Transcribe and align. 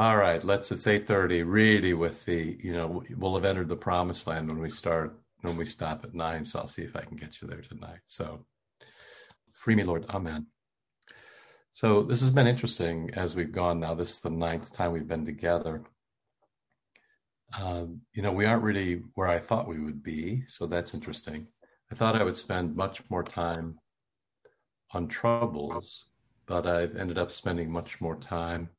All 0.00 0.16
right, 0.16 0.42
let's. 0.42 0.72
It's 0.72 0.86
eight 0.86 1.06
thirty. 1.06 1.42
Really, 1.42 1.92
with 1.92 2.24
the 2.24 2.56
you 2.62 2.72
know, 2.72 3.04
we'll 3.18 3.34
have 3.34 3.44
entered 3.44 3.68
the 3.68 3.76
promised 3.76 4.26
land 4.26 4.48
when 4.48 4.58
we 4.58 4.70
start. 4.70 5.20
When 5.42 5.58
we 5.58 5.66
stop 5.66 6.04
at 6.04 6.14
nine, 6.14 6.42
so 6.42 6.58
I'll 6.58 6.66
see 6.66 6.80
if 6.80 6.96
I 6.96 7.02
can 7.02 7.18
get 7.18 7.42
you 7.42 7.48
there 7.48 7.60
tonight. 7.60 8.00
So, 8.06 8.46
free 9.52 9.74
me, 9.74 9.84
Lord. 9.84 10.06
Amen. 10.08 10.46
So 11.72 12.02
this 12.02 12.22
has 12.22 12.30
been 12.30 12.46
interesting 12.46 13.10
as 13.12 13.36
we've 13.36 13.52
gone 13.52 13.78
now. 13.78 13.92
This 13.92 14.14
is 14.14 14.20
the 14.20 14.30
ninth 14.30 14.72
time 14.72 14.92
we've 14.92 15.06
been 15.06 15.26
together. 15.26 15.82
Um, 17.60 18.00
you 18.14 18.22
know, 18.22 18.32
we 18.32 18.46
aren't 18.46 18.62
really 18.62 19.02
where 19.16 19.28
I 19.28 19.38
thought 19.38 19.68
we 19.68 19.82
would 19.82 20.02
be, 20.02 20.44
so 20.46 20.66
that's 20.66 20.94
interesting. 20.94 21.46
I 21.92 21.94
thought 21.94 22.16
I 22.16 22.24
would 22.24 22.38
spend 22.38 22.74
much 22.74 23.02
more 23.10 23.22
time 23.22 23.78
on 24.92 25.08
troubles, 25.08 26.06
but 26.46 26.66
I've 26.66 26.96
ended 26.96 27.18
up 27.18 27.30
spending 27.30 27.70
much 27.70 28.00
more 28.00 28.16
time 28.16 28.70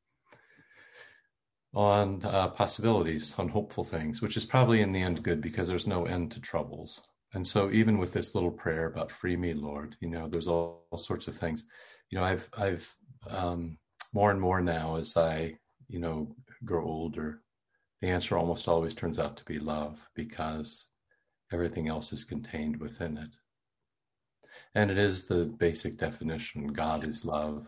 on 1.73 2.21
uh, 2.25 2.49
possibilities, 2.49 3.33
on 3.37 3.47
hopeful 3.47 3.83
things, 3.83 4.21
which 4.21 4.35
is 4.37 4.45
probably 4.45 4.81
in 4.81 4.91
the 4.91 5.01
end 5.01 5.23
good 5.23 5.41
because 5.41 5.67
there's 5.67 5.87
no 5.87 6.05
end 6.05 6.31
to 6.31 6.39
troubles. 6.41 7.01
And 7.33 7.47
so, 7.47 7.71
even 7.71 7.97
with 7.97 8.11
this 8.11 8.35
little 8.35 8.51
prayer 8.51 8.87
about 8.87 9.11
"Free 9.11 9.37
me, 9.37 9.53
Lord," 9.53 9.95
you 10.01 10.09
know, 10.09 10.27
there's 10.27 10.47
all, 10.47 10.85
all 10.91 10.97
sorts 10.97 11.27
of 11.27 11.35
things. 11.35 11.65
You 12.09 12.17
know, 12.17 12.25
I've 12.25 12.49
I've 12.57 12.93
um, 13.29 13.77
more 14.13 14.31
and 14.31 14.41
more 14.41 14.61
now 14.61 14.97
as 14.97 15.15
I 15.15 15.55
you 15.87 15.99
know 15.99 16.35
grow 16.65 16.85
older, 16.85 17.41
the 18.01 18.09
answer 18.09 18.37
almost 18.37 18.67
always 18.67 18.93
turns 18.93 19.19
out 19.19 19.37
to 19.37 19.45
be 19.45 19.59
love 19.59 20.09
because 20.15 20.87
everything 21.53 21.87
else 21.87 22.11
is 22.11 22.23
contained 22.23 22.77
within 22.79 23.17
it. 23.17 23.35
And 24.75 24.91
it 24.91 24.97
is 24.97 25.25
the 25.25 25.45
basic 25.45 25.97
definition 25.97 26.73
God 26.73 27.05
is 27.05 27.25
love. 27.25 27.67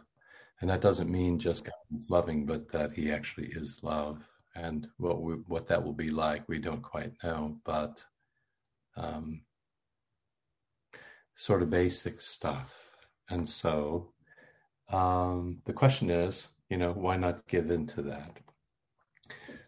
And 0.62 0.70
that 0.70 0.82
doesn't 0.82 1.10
mean 1.10 1.40
just 1.40 1.66
God 1.66 1.74
is 1.96 2.10
loving, 2.10 2.46
but 2.46 2.72
that 2.72 2.92
he 2.92 3.12
actually 3.12 3.48
is 3.48 3.82
love. 3.84 4.24
And 4.56 4.88
what, 4.98 5.22
we, 5.22 5.34
what 5.48 5.68
that 5.68 5.84
will 5.84 5.94
be 5.94 6.12
like, 6.12 6.48
we 6.48 6.60
don't 6.60 6.82
quite 6.82 7.12
know, 7.24 7.58
but 7.66 8.04
um, 8.96 9.42
sort 11.36 11.64
of 11.64 11.70
basic 11.70 12.22
stuff. 12.22 12.74
And 13.30 13.48
so 13.48 14.14
um, 14.90 15.60
the 15.66 15.74
question 15.74 16.10
is, 16.10 16.50
you 16.70 16.78
know, 16.78 16.94
why 16.94 17.18
not 17.18 17.48
give 17.48 17.72
into 17.72 18.02
that? 18.04 18.40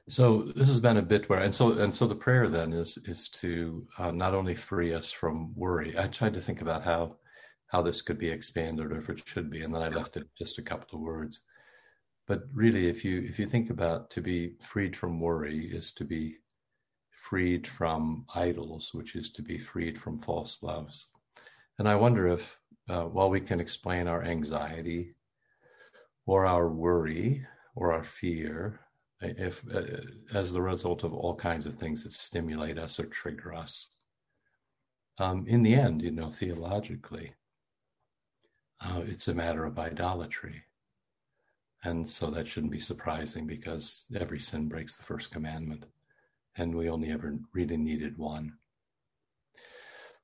So 0.07 0.43
this 0.43 0.67
has 0.67 0.79
been 0.79 0.97
a 0.97 1.01
bit 1.01 1.27
where, 1.29 1.39
and 1.39 1.53
so 1.53 1.71
and 1.73 1.93
so 1.93 2.05
the 2.05 2.13
prayer 2.13 2.47
then 2.47 2.73
is 2.73 2.97
is 3.05 3.27
to 3.29 3.87
uh, 3.97 4.11
not 4.11 4.35
only 4.35 4.53
free 4.53 4.93
us 4.93 5.11
from 5.11 5.51
worry. 5.55 5.97
I 5.97 6.07
tried 6.07 6.35
to 6.35 6.41
think 6.41 6.61
about 6.61 6.83
how 6.83 7.15
how 7.67 7.81
this 7.81 8.01
could 8.01 8.17
be 8.17 8.29
expanded 8.29 8.91
or 8.91 8.99
if 8.99 9.09
it 9.09 9.21
should 9.27 9.49
be, 9.49 9.63
and 9.63 9.73
then 9.73 9.81
I 9.81 9.89
left 9.89 10.17
it 10.17 10.27
just 10.37 10.57
a 10.57 10.63
couple 10.63 10.97
of 10.97 11.03
words. 11.03 11.41
But 12.27 12.43
really, 12.53 12.87
if 12.87 13.05
you 13.05 13.21
if 13.21 13.37
you 13.37 13.45
think 13.45 13.69
about 13.69 14.09
to 14.11 14.21
be 14.21 14.55
freed 14.61 14.95
from 14.95 15.19
worry 15.19 15.65
is 15.65 15.91
to 15.93 16.03
be 16.03 16.37
freed 17.11 17.67
from 17.67 18.25
idols, 18.35 18.93
which 18.93 19.15
is 19.15 19.31
to 19.31 19.41
be 19.41 19.57
freed 19.57 19.99
from 19.99 20.17
false 20.17 20.61
loves. 20.61 21.07
And 21.79 21.89
I 21.89 21.95
wonder 21.95 22.27
if, 22.27 22.59
uh, 22.87 23.03
while 23.03 23.29
we 23.29 23.41
can 23.41 23.59
explain 23.59 24.07
our 24.07 24.23
anxiety 24.23 25.15
or 26.27 26.45
our 26.45 26.69
worry 26.69 27.45
or 27.75 27.91
our 27.91 28.03
fear 28.03 28.79
if 29.21 29.63
uh, 29.73 29.81
as 30.37 30.51
the 30.51 30.61
result 30.61 31.03
of 31.03 31.13
all 31.13 31.35
kinds 31.35 31.65
of 31.65 31.75
things 31.75 32.03
that 32.03 32.13
stimulate 32.13 32.77
us 32.77 32.99
or 32.99 33.05
trigger 33.05 33.53
us. 33.53 33.89
Um, 35.17 35.45
in 35.47 35.63
the 35.63 35.73
end, 35.73 36.01
you 36.01 36.11
know, 36.11 36.29
theologically, 36.29 37.33
uh, 38.81 39.01
it's 39.05 39.27
a 39.27 39.33
matter 39.33 39.65
of 39.65 39.79
idolatry. 39.79 40.63
And 41.83 42.07
so 42.09 42.31
that 42.31 42.47
shouldn't 42.47 42.71
be 42.71 42.79
surprising 42.79 43.45
because 43.45 44.07
every 44.15 44.39
sin 44.39 44.67
breaks 44.67 44.95
the 44.95 45.03
first 45.03 45.31
commandment, 45.31 45.85
and 46.57 46.75
we 46.75 46.89
only 46.89 47.11
ever 47.11 47.37
really 47.53 47.77
needed 47.77 48.17
one. 48.17 48.57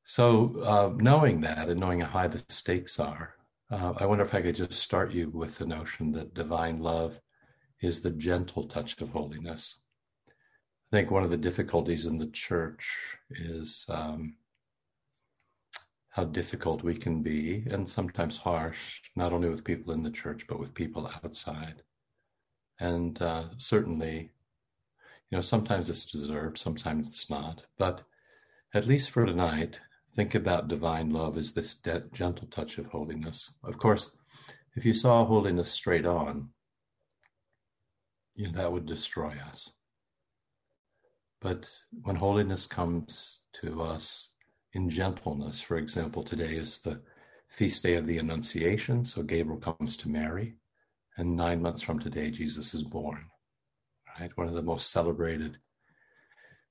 So, 0.04 0.60
uh, 0.64 0.94
knowing 0.98 1.42
that 1.42 1.70
and 1.70 1.80
knowing 1.80 2.02
how 2.02 2.08
high 2.08 2.28
the 2.28 2.44
stakes 2.50 3.00
are, 3.00 3.36
uh, 3.70 3.94
I 3.98 4.06
wonder 4.06 4.24
if 4.24 4.34
I 4.34 4.42
could 4.42 4.56
just 4.56 4.74
start 4.74 5.12
you 5.14 5.30
with 5.30 5.58
the 5.58 5.66
notion 5.66 6.12
that 6.14 6.34
divine 6.34 6.80
love 6.80 7.22
is 7.80 8.02
the 8.02 8.12
gentle 8.12 8.68
touch 8.68 9.00
of 9.00 9.10
holiness. 9.10 9.78
I 10.28 10.98
think 10.98 11.12
one 11.12 11.24
of 11.24 11.32
the 11.32 11.38
difficulties 11.38 12.06
in 12.06 12.18
the 12.18 12.28
church 12.28 13.18
is 13.30 13.86
um, 13.88 14.36
how 16.12 16.26
difficult 16.26 16.84
we 16.84 16.94
can 16.94 17.24
be, 17.24 17.66
and 17.72 17.90
sometimes 17.90 18.38
harsh, 18.38 19.00
not 19.16 19.32
only 19.32 19.48
with 19.50 19.64
people 19.64 19.94
in 19.94 20.04
the 20.04 20.12
church, 20.12 20.46
but 20.48 20.60
with 20.60 20.74
people 20.74 21.10
outside. 21.24 21.82
And 22.82 23.22
uh, 23.22 23.46
certainly, 23.58 24.32
you 25.30 25.38
know, 25.38 25.42
sometimes 25.42 25.90
it's 25.90 26.04
deserved, 26.04 26.58
sometimes 26.58 27.08
it's 27.08 27.30
not. 27.30 27.66
But 27.78 28.04
at 28.74 28.88
least 28.88 29.12
for 29.12 29.26
tonight, 29.26 29.80
think 30.14 30.36
about 30.36 30.68
divine 30.68 31.12
love 31.12 31.38
as 31.38 31.54
this 31.54 31.76
de- 31.76 32.04
gentle 32.12 32.48
touch 32.48 32.78
of 32.78 32.88
holiness. 32.88 33.54
Of 33.64 33.78
course, 33.78 34.18
if 34.76 34.86
you 34.86 34.94
saw 34.94 35.24
holiness 35.24 35.72
straight 35.72 36.06
on, 36.06 36.50
you 38.36 38.48
know, 38.48 38.58
that 38.58 38.72
would 38.72 38.86
destroy 38.86 39.34
us. 39.48 39.72
But 41.40 41.70
when 42.02 42.18
holiness 42.18 42.66
comes 42.66 43.44
to 43.62 43.82
us 43.82 44.31
in 44.74 44.90
gentleness, 44.90 45.62
for 45.62 45.78
example, 45.78 46.24
today 46.24 46.54
is 46.54 46.80
the 46.80 47.02
feast 47.48 47.84
day 47.84 47.96
of 47.96 48.08
the 48.08 48.18
Annunciation, 48.18 49.04
so 49.04 49.24
Gabriel 49.24 49.60
comes 49.60 49.98
to 49.98 50.10
Mary, 50.10 50.56
and 51.18 51.36
nine 51.36 51.62
months 51.62 51.82
from 51.82 52.00
today, 52.00 52.32
Jesus 52.32 52.74
is 52.74 52.84
born. 52.84 53.26
Right, 54.20 54.36
one 54.38 54.48
of 54.48 54.54
the 54.54 54.62
most 54.62 54.92
celebrated 54.92 55.58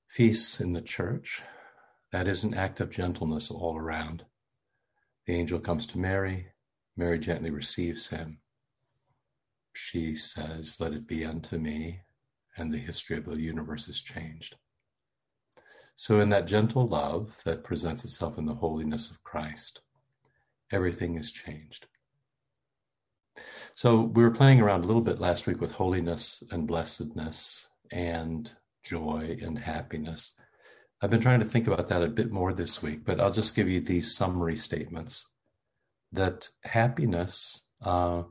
feasts 0.07 0.59
in 0.59 0.73
the 0.73 0.81
church. 0.81 1.41
That 2.11 2.27
is 2.27 2.43
an 2.43 2.53
act 2.53 2.79
of 2.79 2.89
gentleness 2.89 3.51
all 3.51 3.77
around. 3.77 4.25
The 5.25 5.33
angel 5.33 5.59
comes 5.59 5.85
to 5.87 5.99
Mary, 5.99 6.47
Mary 6.97 7.19
gently 7.19 7.49
receives 7.49 8.07
him, 8.07 8.41
she 9.73 10.15
says, 10.15 10.79
Let 10.79 10.93
it 10.93 11.07
be 11.07 11.23
unto 11.23 11.57
me, 11.57 12.01
and 12.57 12.73
the 12.73 12.77
history 12.77 13.17
of 13.17 13.25
the 13.25 13.39
universe 13.39 13.87
is 13.87 14.01
changed. 14.01 14.57
So, 16.01 16.19
in 16.19 16.29
that 16.29 16.47
gentle 16.47 16.87
love 16.87 17.39
that 17.45 17.63
presents 17.63 18.03
itself 18.05 18.39
in 18.39 18.47
the 18.47 18.55
holiness 18.55 19.11
of 19.11 19.23
Christ, 19.23 19.81
everything 20.71 21.15
is 21.15 21.31
changed. 21.31 21.85
So, 23.75 24.01
we 24.01 24.23
were 24.23 24.31
playing 24.31 24.61
around 24.61 24.83
a 24.83 24.87
little 24.87 25.03
bit 25.03 25.19
last 25.19 25.45
week 25.45 25.61
with 25.61 25.73
holiness 25.73 26.43
and 26.49 26.67
blessedness 26.67 27.67
and 27.91 28.51
joy 28.81 29.37
and 29.43 29.59
happiness. 29.59 30.33
I've 31.03 31.11
been 31.11 31.21
trying 31.21 31.41
to 31.41 31.45
think 31.45 31.67
about 31.67 31.87
that 31.89 32.01
a 32.01 32.07
bit 32.07 32.31
more 32.31 32.51
this 32.51 32.81
week, 32.81 33.05
but 33.05 33.19
I'll 33.19 33.29
just 33.29 33.55
give 33.55 33.69
you 33.69 33.79
these 33.79 34.15
summary 34.15 34.57
statements 34.57 35.27
that 36.11 36.49
happiness 36.63 37.61
uh, 37.83 38.23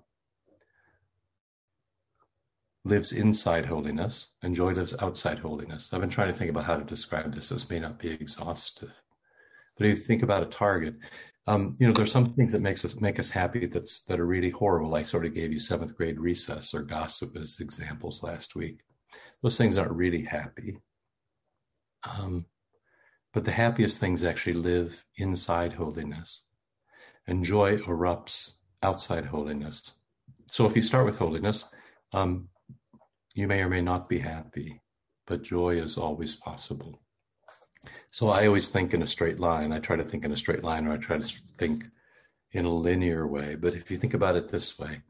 lives 2.85 3.13
inside 3.13 3.67
holiness 3.67 4.29
and 4.43 4.57
joy 4.57 4.73
lives 4.73 4.95
outside 5.01 5.39
holiness. 5.39 5.93
I've 5.93 6.01
been 6.01 6.11
trying 6.11 6.33
to 6.33 6.39
think 6.39 6.51
about 6.51 6.65
how 6.65 6.77
to 6.77 6.85
describe 6.85 7.35
this. 7.35 7.51
This 7.51 7.69
may 7.69 7.79
not 7.79 7.99
be 7.99 8.11
exhaustive, 8.11 9.03
but 9.77 9.87
if 9.87 9.99
you 9.99 10.05
think 10.05 10.23
about 10.23 10.43
a 10.43 10.47
target, 10.47 10.95
um, 11.47 11.75
you 11.79 11.87
know, 11.87 11.93
there's 11.93 12.13
some 12.13 12.35
things 12.35 12.53
that 12.53 12.63
makes 12.63 12.85
us 12.85 13.01
make 13.01 13.19
us 13.19 13.31
happy 13.31 13.67
that's 13.67 14.03
that 14.03 14.21
are 14.21 14.27
really 14.27 14.51
horrible. 14.51 14.95
I 14.95 15.03
sort 15.03 15.25
of 15.27 15.35
gave 15.35 15.53
you 15.53 15.59
seventh 15.59 15.97
grade 15.97 16.21
recess 16.21 16.75
or 16.75 16.83
gossip 16.83 17.37
as 17.37 17.59
examples 17.61 18.23
last 18.23 18.55
week. 18.55 18.83
Those 19.43 19.59
things 19.59 19.77
aren't 19.77 19.93
really 19.93 20.23
happy. 20.23 20.79
Um, 22.05 22.47
but 23.33 23.45
the 23.45 23.53
happiest 23.53 24.01
things 24.01 24.23
actually 24.23 24.55
live 24.55 25.05
inside 25.17 25.73
holiness, 25.73 26.43
and 27.27 27.45
joy 27.45 27.79
erupts 27.79 28.53
outside 28.83 29.25
holiness. 29.25 29.93
So 30.51 30.67
if 30.67 30.77
you 30.77 30.83
start 30.83 31.07
with 31.07 31.17
holiness, 31.17 31.65
um, 32.13 32.50
you 33.35 33.47
may 33.47 33.63
or 33.63 33.69
may 33.69 33.81
not 33.81 34.09
be 34.09 34.19
happy, 34.19 34.81
but 35.27 35.43
joy 35.43 35.77
is 35.77 35.97
always 35.97 36.37
possible. 36.37 37.01
So 38.11 38.29
I 38.29 38.47
always 38.47 38.69
think 38.71 38.93
in 38.93 39.03
a 39.03 39.07
straight 39.07 39.39
line. 39.39 39.73
I 39.73 39.79
try 39.79 39.97
to 39.97 40.05
think 40.05 40.25
in 40.25 40.33
a 40.33 40.37
straight 40.37 40.65
line, 40.65 40.87
or 40.87 40.93
I 40.93 40.97
try 40.97 41.19
to 41.19 41.37
think 41.57 41.85
in 42.53 42.65
a 42.65 42.71
linear 42.71 43.27
way. 43.27 43.55
But 43.55 43.75
if 43.75 43.91
you 43.91 43.97
think 43.97 44.15
about 44.15 44.37
it 44.37 44.49
this 44.49 44.79
way, 44.79 45.03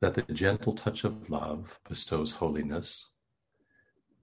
that 0.00 0.14
the 0.14 0.22
gentle 0.32 0.74
touch 0.74 1.04
of 1.04 1.30
love 1.30 1.80
bestows 1.88 2.32
holiness, 2.32 3.12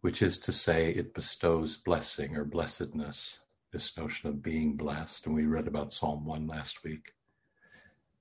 which 0.02 0.22
is 0.22 0.38
to 0.40 0.52
say, 0.52 0.92
it 0.92 1.14
bestows 1.14 1.78
blessing 1.78 2.38
or 2.38 2.46
blessedness, 2.46 3.40
this 3.72 3.98
notion 3.98 4.30
of 4.30 4.44
being 4.44 4.78
blessed. 4.78 5.26
And 5.26 5.34
we 5.34 5.46
read 5.46 5.68
about 5.68 5.92
Psalm 5.92 6.26
1 6.26 6.46
last 6.46 6.84
week. 6.84 7.14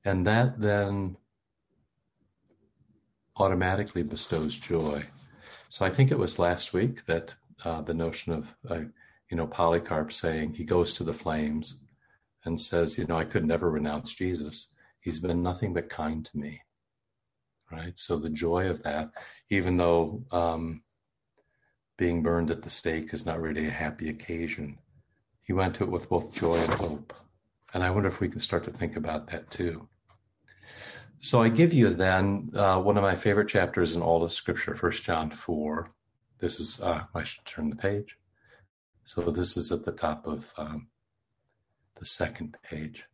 And 0.05 0.27
that 0.27 0.59
then 0.61 1.17
automatically 3.37 4.03
bestows 4.03 4.59
joy. 4.59 5.05
So 5.69 5.85
I 5.85 5.91
think 5.91 6.11
it 6.11 6.19
was 6.19 6.39
last 6.39 6.73
week 6.75 7.05
that 7.07 7.35
uh, 7.65 7.81
the 7.83 7.95
notion 7.95 8.33
of, 8.33 8.57
uh, 8.71 8.81
you 9.31 9.37
know, 9.37 9.47
Polycarp 9.47 10.13
saying 10.13 10.55
he 10.55 10.65
goes 10.65 10.95
to 10.95 11.05
the 11.05 11.15
flames 11.15 11.77
and 12.45 12.61
says, 12.61 12.99
you 12.99 13.07
know, 13.07 13.17
I 13.17 13.25
could 13.25 13.47
never 13.47 13.71
renounce 13.71 14.13
Jesus. 14.15 14.69
He's 15.01 15.19
been 15.21 15.43
nothing 15.43 15.73
but 15.73 15.89
kind 15.89 16.25
to 16.25 16.37
me. 16.39 16.61
right? 17.73 17.99
So 17.99 18.19
the 18.19 18.31
joy 18.31 18.69
of 18.69 18.83
that, 18.83 19.11
even 19.51 19.77
though 19.77 20.25
um, 20.31 20.83
being 21.97 22.23
burned 22.23 22.51
at 22.51 22.63
the 22.63 22.71
stake 22.71 23.15
is 23.15 23.27
not 23.27 23.41
really 23.41 23.67
a 23.67 23.71
happy 23.71 24.09
occasion, 24.09 24.79
he 25.43 25.53
went 25.53 25.75
to 25.77 25.85
it 25.85 25.91
with 25.91 26.09
both 26.09 26.35
joy 26.35 26.57
and 26.57 26.75
hope. 26.75 27.15
And 27.75 27.83
I 27.83 27.91
wonder 27.91 28.09
if 28.09 28.21
we 28.21 28.29
can 28.29 28.41
start 28.41 28.65
to 28.65 28.71
think 28.71 28.97
about 28.97 29.29
that 29.29 29.51
too. 29.51 29.89
So 31.25 31.41
I 31.41 31.51
give 31.51 31.73
you 31.73 31.91
then 31.91 32.51
uh, 32.53 32.81
one 32.83 32.97
of 32.97 33.05
my 33.05 33.15
favorite 33.15 33.49
chapters 33.49 33.95
in 33.95 34.03
all 34.03 34.25
of 34.25 34.33
Scripture, 34.33 34.75
First 34.75 35.05
John 35.05 35.31
4. 35.31 35.89
This 36.39 36.59
is, 36.59 36.81
uh, 36.81 37.05
I 37.15 37.23
should 37.23 37.45
turn 37.45 37.71
the 37.71 37.77
page. 37.77 38.19
So 39.05 39.31
this 39.31 39.57
is 39.57 39.71
at 39.71 39.85
the 39.85 39.93
top 39.93 40.27
of 40.27 40.53
um, 40.59 40.89
the 41.95 42.05
second 42.05 42.57
page. 42.65 43.05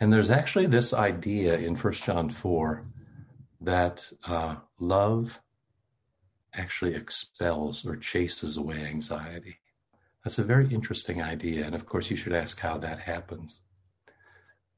And 0.00 0.12
there's 0.12 0.30
actually 0.30 0.66
this 0.66 0.92
idea 0.92 1.56
in 1.56 1.76
First 1.76 2.04
John 2.04 2.28
4 2.28 2.84
that 3.62 4.12
uh, 4.26 4.56
love 4.78 5.40
actually 6.52 6.94
expels 6.94 7.86
or 7.86 7.96
chases 7.96 8.58
away 8.58 8.84
anxiety. 8.84 9.56
That's 10.24 10.38
a 10.38 10.44
very 10.44 10.68
interesting 10.68 11.22
idea. 11.22 11.64
And 11.64 11.74
of 11.74 11.86
course, 11.86 12.10
you 12.10 12.18
should 12.18 12.34
ask 12.34 12.60
how 12.60 12.76
that 12.78 12.98
happens. 12.98 13.60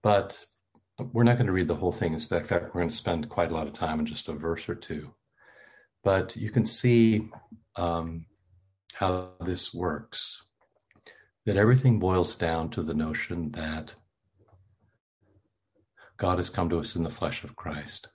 But 0.01 0.47
we're 0.99 1.25
not 1.25 1.37
going 1.37 1.47
to 1.47 1.53
read 1.53 1.69
the 1.69 1.75
whole 1.75 1.93
thing. 1.93 2.13
In 2.13 2.19
fact, 2.19 2.51
we're 2.51 2.81
going 2.81 2.89
to 2.89 2.95
spend 2.95 3.29
quite 3.29 3.51
a 3.51 3.55
lot 3.55 3.67
of 3.67 3.73
time 3.73 4.01
in 4.01 4.07
just 4.07 4.29
a 4.29 4.33
verse 4.33 4.69
or 4.69 4.75
two. 4.75 5.13
But 6.03 6.37
you 6.37 6.51
can 6.51 6.65
see 6.65 7.29
um, 7.77 8.27
how 8.93 9.31
this 9.41 9.75
works. 9.75 10.43
That 11.47 11.57
everything 11.57 11.99
boils 11.99 12.37
down 12.37 12.71
to 12.71 12.83
the 12.83 12.95
notion 12.95 13.51
that 13.51 13.95
God 16.17 16.39
has 16.39 16.49
come 16.49 16.71
to 16.71 16.79
us 16.79 16.97
in 16.97 17.03
the 17.03 17.11
flesh 17.11 17.45
of 17.45 17.57
Christ. 17.57 18.09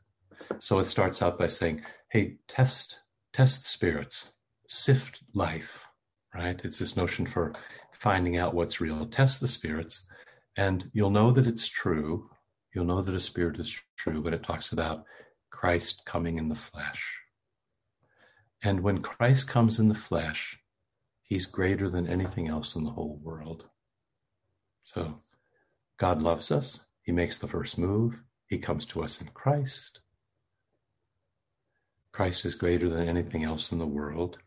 So 0.57 0.79
it 0.79 0.85
starts 0.85 1.21
out 1.21 1.37
by 1.37 1.47
saying, 1.47 1.83
hey, 2.09 2.37
test, 2.47 3.01
test 3.33 3.67
spirits, 3.67 4.33
sift 4.67 5.21
life, 5.35 5.85
right? 6.33 6.59
It's 6.63 6.79
this 6.79 6.97
notion 6.97 7.25
for 7.25 7.53
finding 7.91 8.37
out 8.37 8.55
what's 8.55 8.81
real. 8.81 9.05
Test 9.05 9.41
the 9.41 9.47
spirits, 9.47 10.07
and 10.57 10.89
you'll 10.93 11.11
know 11.11 11.31
that 11.31 11.45
it's 11.45 11.67
true. 11.67 12.29
You'll 12.73 12.85
know 12.85 13.01
that 13.01 13.15
a 13.15 13.19
spirit 13.19 13.59
is 13.59 13.81
true, 13.97 14.21
but 14.21 14.33
it 14.33 14.43
talks 14.43 14.71
about 14.71 15.05
Christ 15.49 16.03
coming 16.05 16.37
in 16.37 16.49
the 16.49 16.55
flesh. 16.55 17.17
And 18.61 18.81
when 18.81 19.01
Christ 19.01 19.47
comes 19.47 19.79
in 19.79 19.87
the 19.87 19.95
flesh, 19.95 20.59
he's 21.23 21.45
greater 21.45 21.89
than 21.89 22.07
anything 22.07 22.47
else 22.47 22.75
in 22.75 22.83
the 22.83 22.91
whole 22.91 23.19
world. 23.23 23.65
So 24.81 25.21
God 25.97 26.21
loves 26.21 26.51
us. 26.51 26.85
He 27.01 27.11
makes 27.11 27.37
the 27.37 27.47
first 27.47 27.77
move. 27.77 28.21
He 28.47 28.57
comes 28.57 28.85
to 28.87 29.03
us 29.03 29.21
in 29.21 29.27
Christ. 29.29 30.01
Christ 32.11 32.45
is 32.45 32.55
greater 32.55 32.89
than 32.89 33.07
anything 33.07 33.43
else 33.43 33.71
in 33.71 33.79
the 33.79 33.87
world. 33.87 34.37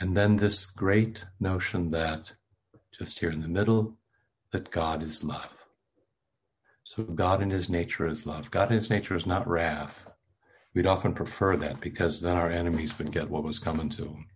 And 0.00 0.16
then 0.16 0.36
this 0.36 0.66
great 0.66 1.24
notion 1.38 1.90
that, 1.90 2.32
just 2.92 3.20
here 3.20 3.30
in 3.30 3.42
the 3.42 3.48
middle, 3.48 3.96
that 4.52 4.70
God 4.70 5.02
is 5.02 5.24
love. 5.24 5.53
So 6.94 7.02
God 7.02 7.42
in 7.42 7.50
his 7.50 7.68
nature 7.68 8.06
is 8.06 8.24
love. 8.24 8.50
God 8.52 8.70
in 8.70 8.74
his 8.74 8.88
nature 8.88 9.16
is 9.16 9.26
not 9.26 9.48
wrath. 9.48 10.12
We'd 10.74 10.86
often 10.86 11.12
prefer 11.12 11.56
that 11.56 11.80
because 11.80 12.20
then 12.20 12.36
our 12.36 12.50
enemies 12.50 12.96
would 12.98 13.10
get 13.10 13.28
what 13.28 13.42
was 13.42 13.58
coming 13.58 13.88
to 13.90 14.04
them. 14.04 14.26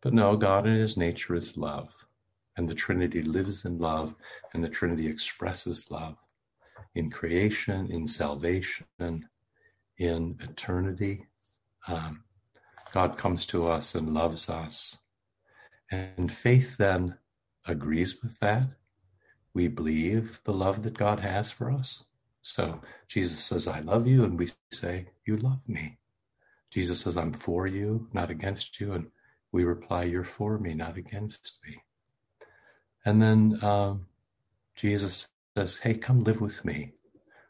But 0.00 0.14
no, 0.14 0.36
God 0.36 0.66
in 0.66 0.74
his 0.74 0.96
nature 0.96 1.34
is 1.34 1.56
love. 1.56 1.92
And 2.56 2.68
the 2.68 2.74
Trinity 2.74 3.22
lives 3.22 3.64
in 3.64 3.78
love, 3.78 4.14
and 4.52 4.62
the 4.62 4.68
Trinity 4.68 5.06
expresses 5.06 5.90
love 5.90 6.16
in 6.94 7.10
creation, 7.10 7.90
in 7.90 8.06
salvation, 8.06 8.86
in 9.98 10.36
eternity. 10.40 11.26
Um, 11.88 12.24
God 12.92 13.16
comes 13.16 13.46
to 13.46 13.66
us 13.66 13.94
and 13.94 14.14
loves 14.14 14.48
us. 14.48 14.98
And 15.90 16.30
faith 16.30 16.76
then 16.76 17.18
agrees 17.66 18.22
with 18.22 18.38
that. 18.40 18.74
We 19.54 19.68
believe 19.68 20.40
the 20.44 20.52
love 20.52 20.82
that 20.82 20.96
God 20.98 21.20
has 21.20 21.50
for 21.50 21.70
us. 21.70 22.04
So 22.42 22.80
Jesus 23.08 23.44
says, 23.44 23.66
I 23.66 23.80
love 23.80 24.06
you. 24.06 24.24
And 24.24 24.38
we 24.38 24.48
say, 24.72 25.06
You 25.24 25.36
love 25.36 25.60
me. 25.66 25.98
Jesus 26.70 27.00
says, 27.00 27.16
I'm 27.16 27.32
for 27.32 27.66
you, 27.66 28.08
not 28.12 28.30
against 28.30 28.80
you. 28.80 28.92
And 28.92 29.10
we 29.52 29.64
reply, 29.64 30.04
You're 30.04 30.24
for 30.24 30.58
me, 30.58 30.74
not 30.74 30.96
against 30.96 31.58
me. 31.66 31.82
And 33.04 33.20
then 33.20 33.58
um, 33.62 34.06
Jesus 34.74 35.28
says, 35.56 35.78
Hey, 35.78 35.94
come 35.94 36.24
live 36.24 36.40
with 36.40 36.64
me. 36.64 36.92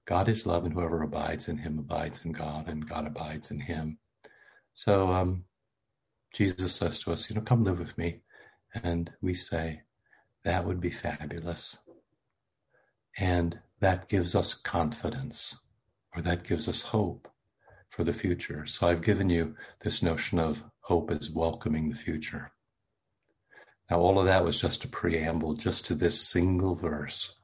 God 0.04 0.28
is 0.28 0.46
love, 0.46 0.64
and 0.64 0.74
whoever 0.74 1.02
abides 1.02 1.48
in 1.48 1.58
him 1.58 1.78
abides 1.78 2.24
in 2.24 2.32
God, 2.32 2.68
and 2.68 2.88
God 2.88 3.06
abides 3.06 3.52
in 3.52 3.60
him. 3.60 3.98
So 4.74 5.12
um, 5.12 5.44
Jesus 6.34 6.74
says 6.74 6.98
to 7.00 7.12
us, 7.12 7.30
You 7.30 7.36
know, 7.36 7.42
come 7.42 7.64
live 7.64 7.78
with 7.78 7.96
me. 7.96 8.20
And 8.82 9.12
we 9.20 9.34
say, 9.34 9.82
That 10.44 10.64
would 10.64 10.80
be 10.80 10.90
fabulous. 10.90 11.78
And 13.18 13.58
that 13.80 14.08
gives 14.08 14.34
us 14.34 14.54
confidence, 14.54 15.58
or 16.14 16.22
that 16.22 16.44
gives 16.44 16.68
us 16.68 16.82
hope 16.82 17.28
for 17.90 18.04
the 18.04 18.12
future. 18.12 18.64
So 18.66 18.86
I've 18.86 19.02
given 19.02 19.28
you 19.28 19.54
this 19.80 20.02
notion 20.02 20.38
of 20.38 20.64
hope 20.80 21.10
as 21.10 21.30
welcoming 21.30 21.90
the 21.90 21.96
future. 21.96 22.52
Now, 23.90 23.98
all 23.98 24.18
of 24.18 24.26
that 24.26 24.44
was 24.44 24.60
just 24.60 24.84
a 24.84 24.88
preamble 24.88 25.54
just 25.54 25.86
to 25.86 25.94
this 25.94 26.18
single 26.20 26.74
verse. 26.74 27.34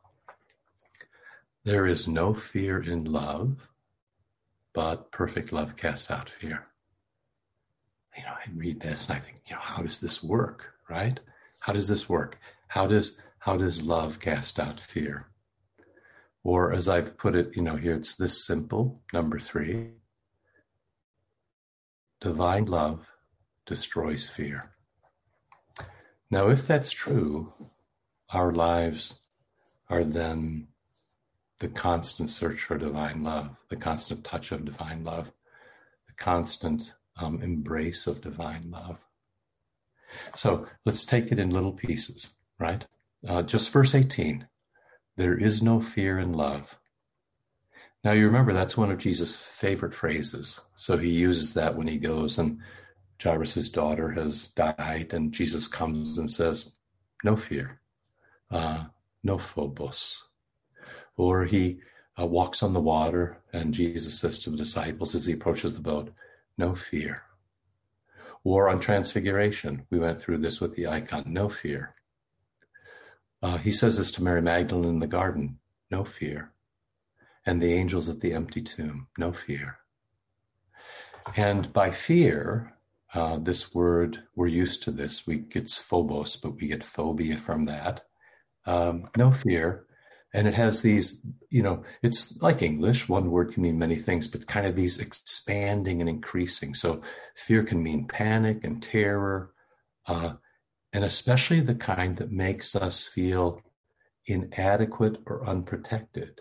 There 1.64 1.86
is 1.86 2.08
no 2.08 2.32
fear 2.32 2.80
in 2.80 3.04
love, 3.04 3.68
but 4.72 5.12
perfect 5.12 5.52
love 5.52 5.76
casts 5.76 6.10
out 6.10 6.30
fear. 6.30 6.66
You 8.16 8.22
know, 8.24 8.30
I 8.30 8.48
read 8.54 8.80
this 8.80 9.08
and 9.08 9.18
I 9.18 9.20
think, 9.20 9.42
you 9.46 9.54
know, 9.54 9.60
how 9.60 9.82
does 9.82 10.00
this 10.00 10.22
work, 10.22 10.72
right? 10.88 11.20
How 11.60 11.72
does 11.72 11.88
this 11.88 12.08
work? 12.08 12.38
How 12.68 12.86
does 12.86 13.20
how 13.40 13.56
does 13.56 13.82
love 13.82 14.18
cast 14.18 14.58
out 14.58 14.80
fear? 14.80 15.27
Or 16.48 16.72
as 16.72 16.88
I've 16.88 17.18
put 17.18 17.36
it, 17.36 17.54
you 17.54 17.60
know, 17.60 17.76
here 17.76 17.94
it's 17.94 18.14
this 18.14 18.46
simple, 18.46 19.02
number 19.12 19.38
three. 19.38 19.90
Divine 22.22 22.64
love 22.64 23.06
destroys 23.66 24.30
fear. 24.30 24.70
Now, 26.30 26.48
if 26.48 26.66
that's 26.66 26.88
true, 26.88 27.52
our 28.30 28.50
lives 28.50 29.20
are 29.90 30.04
then 30.04 30.68
the 31.58 31.68
constant 31.68 32.30
search 32.30 32.62
for 32.62 32.78
divine 32.78 33.22
love, 33.22 33.54
the 33.68 33.76
constant 33.76 34.24
touch 34.24 34.50
of 34.50 34.64
divine 34.64 35.04
love, 35.04 35.30
the 36.06 36.14
constant 36.14 36.94
um, 37.18 37.42
embrace 37.42 38.06
of 38.06 38.22
divine 38.22 38.70
love. 38.70 39.04
So 40.34 40.66
let's 40.86 41.04
take 41.04 41.30
it 41.30 41.38
in 41.38 41.50
little 41.50 41.74
pieces, 41.74 42.36
right? 42.58 42.86
Uh, 43.28 43.42
just 43.42 43.70
verse 43.70 43.94
18 43.94 44.48
there 45.18 45.36
is 45.36 45.60
no 45.60 45.80
fear 45.80 46.20
in 46.20 46.32
love. 46.32 46.78
Now 48.04 48.12
you 48.12 48.24
remember 48.24 48.52
that's 48.52 48.76
one 48.76 48.92
of 48.92 48.98
Jesus' 48.98 49.34
favorite 49.34 49.92
phrases. 49.92 50.60
So 50.76 50.96
he 50.96 51.10
uses 51.10 51.54
that 51.54 51.76
when 51.76 51.88
he 51.88 51.98
goes 51.98 52.38
and 52.38 52.60
Jairus' 53.20 53.68
daughter 53.68 54.10
has 54.12 54.46
died, 54.46 55.08
and 55.12 55.32
Jesus 55.32 55.66
comes 55.66 56.18
and 56.18 56.30
says, 56.30 56.70
No 57.24 57.34
fear, 57.34 57.80
uh, 58.52 58.84
no 59.24 59.38
phobos, 59.38 60.24
or 61.16 61.44
he 61.44 61.80
uh, 62.16 62.24
walks 62.24 62.62
on 62.62 62.72
the 62.72 62.80
water, 62.80 63.38
and 63.52 63.74
Jesus 63.74 64.20
says 64.20 64.38
to 64.40 64.50
the 64.50 64.56
disciples 64.56 65.16
as 65.16 65.26
he 65.26 65.32
approaches 65.32 65.74
the 65.74 65.80
boat, 65.80 66.12
No 66.56 66.76
fear. 66.76 67.22
Or 68.44 68.68
on 68.68 68.78
Transfiguration, 68.78 69.84
we 69.90 69.98
went 69.98 70.20
through 70.20 70.38
this 70.38 70.60
with 70.60 70.76
the 70.76 70.86
icon, 70.86 71.24
No 71.26 71.48
fear. 71.48 71.96
Uh, 73.42 73.58
he 73.58 73.70
says 73.70 73.98
this 73.98 74.10
to 74.12 74.22
Mary 74.22 74.42
Magdalene 74.42 74.90
in 74.90 74.98
the 75.00 75.06
garden, 75.06 75.58
No 75.90 76.04
fear. 76.04 76.52
And 77.46 77.62
the 77.62 77.72
angels 77.72 78.08
at 78.08 78.20
the 78.20 78.32
empty 78.32 78.60
tomb, 78.60 79.08
No 79.16 79.32
fear. 79.32 79.78
And 81.36 81.72
by 81.72 81.90
fear, 81.90 82.74
uh, 83.14 83.38
this 83.38 83.74
word, 83.74 84.24
we're 84.34 84.48
used 84.48 84.82
to 84.84 84.90
this. 84.90 85.26
We 85.26 85.38
get 85.38 85.70
phobos, 85.70 86.36
but 86.36 86.56
we 86.56 86.68
get 86.68 86.82
phobia 86.84 87.36
from 87.36 87.64
that. 87.64 88.02
Um, 88.66 89.08
no 89.16 89.30
fear 89.30 89.86
and 90.34 90.46
it 90.46 90.54
has 90.54 90.82
these 90.82 91.24
you 91.50 91.62
know 91.62 91.82
it's 92.02 92.40
like 92.42 92.62
english 92.62 93.08
one 93.08 93.30
word 93.30 93.52
can 93.52 93.62
mean 93.62 93.78
many 93.78 93.96
things 93.96 94.28
but 94.28 94.46
kind 94.46 94.66
of 94.66 94.76
these 94.76 94.98
expanding 94.98 96.00
and 96.00 96.08
increasing 96.08 96.74
so 96.74 97.00
fear 97.34 97.62
can 97.62 97.82
mean 97.82 98.06
panic 98.06 98.64
and 98.64 98.82
terror 98.82 99.52
uh, 100.06 100.34
and 100.92 101.04
especially 101.04 101.60
the 101.60 101.74
kind 101.74 102.16
that 102.16 102.30
makes 102.30 102.74
us 102.74 103.06
feel 103.06 103.62
inadequate 104.26 105.18
or 105.26 105.46
unprotected. 105.46 106.40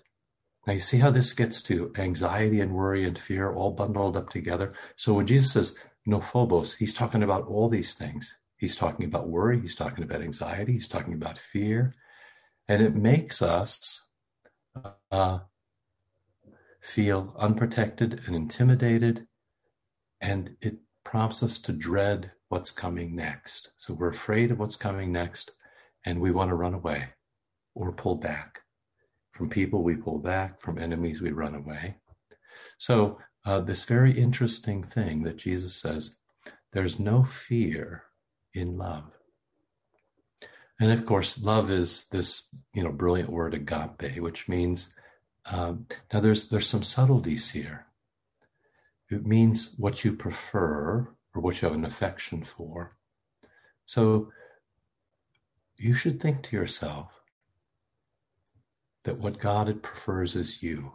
Now 0.65 0.73
you 0.73 0.79
see 0.79 0.97
how 0.97 1.11
this 1.11 1.33
gets 1.33 1.61
to 1.63 1.93
anxiety 1.97 2.59
and 2.59 2.73
worry 2.73 3.05
and 3.05 3.17
fear 3.17 3.51
all 3.51 3.71
bundled 3.71 4.17
up 4.17 4.29
together? 4.29 4.73
So 4.95 5.13
when 5.13 5.27
jesus 5.27 5.53
says 5.53 5.77
no 6.05 6.19
phobos 6.19 6.73
he's 6.75 6.93
talking 6.93 7.23
about 7.23 7.47
all 7.47 7.69
these 7.69 7.93
things. 7.93 8.35
He's 8.57 8.75
talking 8.75 9.05
about 9.05 9.29
worry 9.29 9.59
he's 9.59 9.75
talking 9.75 10.03
about 10.03 10.21
anxiety 10.21 10.73
he's 10.73 10.87
talking 10.87 11.13
about 11.13 11.37
fear. 11.37 11.93
And 12.67 12.81
it 12.81 12.95
makes 12.95 13.41
us 13.41 14.09
uh, 15.11 15.39
feel 16.81 17.33
unprotected 17.37 18.21
and 18.25 18.35
intimidated, 18.35 19.27
and 20.21 20.55
it 20.61 20.77
prompts 21.07 21.41
us 21.41 21.57
to 21.61 21.71
dread 21.71 22.29
what's 22.49 22.69
coming 22.69 23.15
next. 23.15 23.71
So 23.77 23.93
we're 23.93 24.09
afraid 24.09 24.51
of 24.51 24.59
what's 24.59 24.75
coming 24.75 25.09
next, 25.13 25.51
and 26.05 26.19
we 26.19 26.31
want 26.31 26.49
to 26.49 26.55
run 26.55 26.73
away 26.73 27.07
or 27.75 27.93
pull 27.93 28.15
back. 28.15 28.59
From 29.31 29.49
people, 29.49 29.83
we 29.83 29.95
pull 29.95 30.19
back. 30.19 30.59
From 30.59 30.77
enemies, 30.77 31.21
we 31.21 31.31
run 31.31 31.55
away. 31.55 31.95
So, 32.77 33.19
uh, 33.45 33.61
this 33.61 33.85
very 33.85 34.11
interesting 34.11 34.83
thing 34.83 35.23
that 35.23 35.37
Jesus 35.37 35.75
says 35.75 36.17
there's 36.73 36.99
no 36.99 37.23
fear 37.23 38.03
in 38.53 38.77
love. 38.77 39.05
And 40.81 40.91
of 40.91 41.05
course, 41.05 41.41
love 41.41 41.71
is 41.71 42.07
this, 42.09 42.49
you 42.73 42.83
know, 42.83 42.91
brilliant 42.91 43.29
word 43.29 43.53
agape, 43.53 44.19
which 44.19 44.49
means 44.49 44.93
um, 45.49 45.87
now 46.11 46.19
there's 46.19 46.49
there's 46.49 46.67
some 46.67 46.83
subtleties 46.83 47.49
here. 47.49 47.87
It 49.09 49.25
means 49.25 49.75
what 49.77 50.03
you 50.03 50.13
prefer 50.13 51.07
or 51.33 51.41
what 51.41 51.61
you 51.61 51.67
have 51.67 51.77
an 51.77 51.85
affection 51.85 52.43
for. 52.43 52.97
So 53.85 54.31
you 55.77 55.93
should 55.93 56.19
think 56.19 56.43
to 56.43 56.55
yourself 56.55 57.11
that 59.03 59.19
what 59.19 59.39
God 59.39 59.81
prefers 59.81 60.35
is 60.35 60.61
you, 60.61 60.91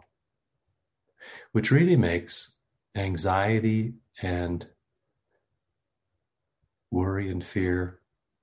which 1.52 1.70
really 1.70 1.96
makes 1.96 2.56
anxiety 2.94 3.94
and 4.20 4.66
worry 6.90 7.30
and 7.30 7.42
fear 7.44 8.00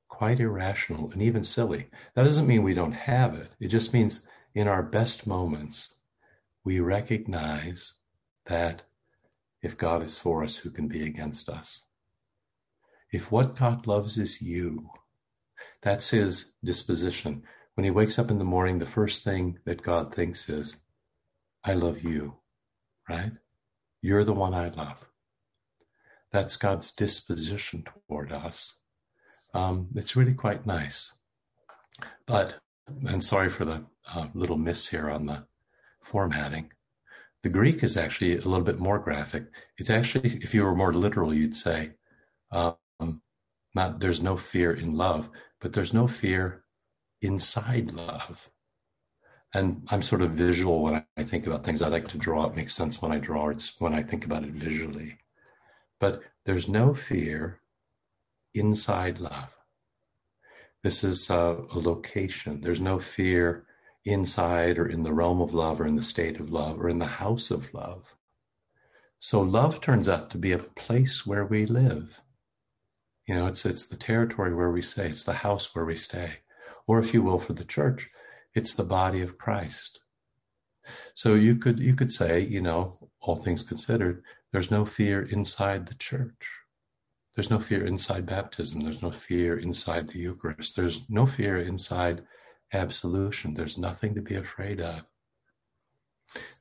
quite 0.07 0.39
irrational 0.39 1.11
and 1.11 1.21
even 1.21 1.43
silly. 1.43 1.87
That 2.15 2.23
doesn't 2.23 2.47
mean 2.47 2.63
we 2.63 2.73
don't 2.73 2.91
have 2.91 3.35
it. 3.35 3.49
It 3.59 3.67
just 3.67 3.93
means 3.93 4.25
in 4.55 4.67
our 4.67 4.81
best 4.81 5.27
moments, 5.27 5.95
we 6.63 6.79
recognize 6.79 7.93
that 8.47 8.83
if 9.61 9.77
God 9.77 10.01
is 10.03 10.17
for 10.17 10.43
us, 10.43 10.57
who 10.57 10.69
can 10.69 10.87
be 10.87 11.03
against 11.03 11.49
us? 11.49 11.85
If 13.11 13.31
what 13.31 13.57
God 13.57 13.87
loves 13.87 14.17
is 14.17 14.41
you, 14.41 14.89
that's 15.81 16.09
his 16.09 16.53
disposition. 16.63 17.43
When 17.73 17.83
he 17.83 17.91
wakes 17.91 18.19
up 18.19 18.29
in 18.31 18.37
the 18.37 18.43
morning, 18.43 18.79
the 18.79 18.85
first 18.85 19.23
thing 19.23 19.59
that 19.65 19.81
God 19.81 20.13
thinks 20.13 20.47
is, 20.49 20.77
I 21.63 21.73
love 21.73 22.03
you, 22.03 22.35
right? 23.09 23.31
You're 24.01 24.23
the 24.23 24.33
one 24.33 24.53
I 24.53 24.69
love. 24.69 25.05
That's 26.31 26.55
God's 26.55 26.91
disposition 26.91 27.83
toward 28.07 28.31
us. 28.31 28.77
Um, 29.53 29.87
it's 29.95 30.15
really 30.15 30.35
quite 30.35 30.65
nice. 30.65 31.11
But, 32.25 32.59
and 33.07 33.23
sorry 33.23 33.49
for 33.49 33.65
the 33.65 33.85
uh, 34.13 34.27
little 34.33 34.57
miss 34.57 34.87
here 34.87 35.09
on 35.09 35.25
the 35.25 35.45
formatting. 36.01 36.71
The 37.43 37.49
Greek 37.49 37.83
is 37.83 37.95
actually 37.95 38.33
a 38.33 38.41
little 38.41 38.61
bit 38.61 38.79
more 38.79 38.99
graphic. 38.99 39.45
It's 39.77 39.89
actually, 39.89 40.29
if 40.41 40.53
you 40.53 40.63
were 40.63 40.75
more 40.75 40.93
literal, 40.93 41.33
you'd 41.33 41.55
say, 41.55 41.91
um, 42.51 42.75
not 43.73 43.99
there's 43.99 44.21
no 44.21 44.35
fear 44.35 44.73
in 44.73 44.95
love, 44.95 45.29
but 45.61 45.73
there's 45.73 45.93
no 45.93 46.07
fear 46.07 46.63
inside 47.21 47.93
love. 47.93 48.49
And 49.53 49.87
I'm 49.89 50.01
sort 50.01 50.21
of 50.21 50.31
visual 50.31 50.83
when 50.83 51.05
I 51.17 51.23
think 51.23 51.47
about 51.47 51.63
things. 51.63 51.81
I 51.81 51.87
like 51.87 52.07
to 52.09 52.17
draw. 52.17 52.45
It 52.45 52.55
makes 52.55 52.75
sense 52.75 53.01
when 53.01 53.11
I 53.11 53.19
draw. 53.19 53.49
It's 53.49 53.79
when 53.79 53.93
I 53.93 54.03
think 54.03 54.25
about 54.25 54.43
it 54.43 54.51
visually. 54.51 55.17
But 55.99 56.21
there's 56.45 56.67
no 56.67 56.93
fear 56.93 57.61
inside 58.53 59.19
love. 59.19 59.55
This 60.83 61.03
is 61.03 61.29
a, 61.29 61.57
a 61.71 61.79
location. 61.79 62.61
There's 62.61 62.81
no 62.81 62.99
fear 62.99 63.65
inside 64.11 64.77
or 64.77 64.87
in 64.87 65.03
the 65.03 65.13
realm 65.13 65.41
of 65.41 65.53
love 65.53 65.79
or 65.81 65.87
in 65.87 65.95
the 65.95 66.01
state 66.01 66.39
of 66.39 66.51
love 66.51 66.79
or 66.79 66.89
in 66.89 66.99
the 66.99 67.05
house 67.05 67.51
of 67.51 67.73
love. 67.73 68.15
So 69.19 69.41
love 69.41 69.81
turns 69.81 70.07
out 70.07 70.29
to 70.31 70.37
be 70.37 70.51
a 70.51 70.59
place 70.59 71.25
where 71.25 71.45
we 71.45 71.65
live. 71.65 72.21
You 73.27 73.35
know, 73.35 73.47
it's 73.47 73.65
it's 73.65 73.85
the 73.85 73.97
territory 73.97 74.53
where 74.53 74.71
we 74.71 74.81
stay, 74.81 75.07
it's 75.07 75.25
the 75.25 75.33
house 75.33 75.75
where 75.75 75.85
we 75.85 75.95
stay. 75.95 76.39
Or 76.87 76.99
if 76.99 77.13
you 77.13 77.21
will, 77.21 77.39
for 77.39 77.53
the 77.53 77.65
church, 77.65 78.09
it's 78.55 78.73
the 78.73 78.83
body 78.83 79.21
of 79.21 79.37
Christ. 79.37 80.01
So 81.13 81.35
you 81.35 81.55
could 81.55 81.79
you 81.79 81.95
could 81.95 82.11
say, 82.11 82.39
you 82.41 82.61
know, 82.61 83.09
all 83.19 83.35
things 83.35 83.61
considered, 83.63 84.23
there's 84.51 84.71
no 84.71 84.85
fear 84.85 85.21
inside 85.21 85.85
the 85.85 85.95
church. 85.95 86.49
There's 87.35 87.49
no 87.49 87.59
fear 87.59 87.85
inside 87.85 88.25
baptism. 88.25 88.81
There's 88.81 89.01
no 89.01 89.11
fear 89.11 89.59
inside 89.59 90.09
the 90.09 90.19
Eucharist. 90.19 90.75
There's 90.75 91.07
no 91.09 91.25
fear 91.25 91.57
inside 91.57 92.23
absolution. 92.73 93.53
There's 93.53 93.77
nothing 93.77 94.15
to 94.15 94.21
be 94.21 94.35
afraid 94.35 94.79
of. 94.79 95.01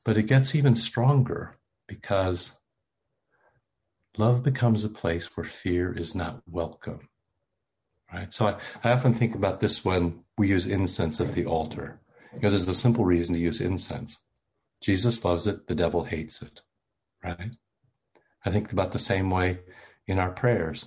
But 0.04 0.16
it 0.16 0.24
gets 0.24 0.54
even 0.54 0.74
stronger 0.74 1.58
because 1.86 2.52
love 4.16 4.42
becomes 4.42 4.84
a 4.84 4.88
place 4.88 5.36
where 5.36 5.44
fear 5.44 5.92
is 5.92 6.14
not 6.14 6.42
welcome. 6.46 7.08
Right? 8.12 8.32
So 8.32 8.46
I, 8.46 8.56
I 8.82 8.92
often 8.92 9.12
think 9.12 9.34
about 9.34 9.60
this 9.60 9.84
when 9.84 10.24
we 10.38 10.48
use 10.48 10.66
incense 10.66 11.20
at 11.20 11.32
the 11.32 11.44
altar. 11.44 12.00
You 12.34 12.40
know, 12.40 12.50
there's 12.50 12.68
a 12.68 12.74
simple 12.74 13.04
reason 13.04 13.34
to 13.34 13.40
use 13.40 13.60
incense. 13.60 14.18
Jesus 14.80 15.24
loves 15.24 15.46
it, 15.46 15.66
the 15.66 15.74
devil 15.74 16.04
hates 16.04 16.40
it. 16.40 16.62
Right? 17.22 17.50
I 18.44 18.50
think 18.50 18.72
about 18.72 18.92
the 18.92 18.98
same 18.98 19.30
way 19.30 19.60
in 20.06 20.18
our 20.18 20.30
prayers. 20.30 20.86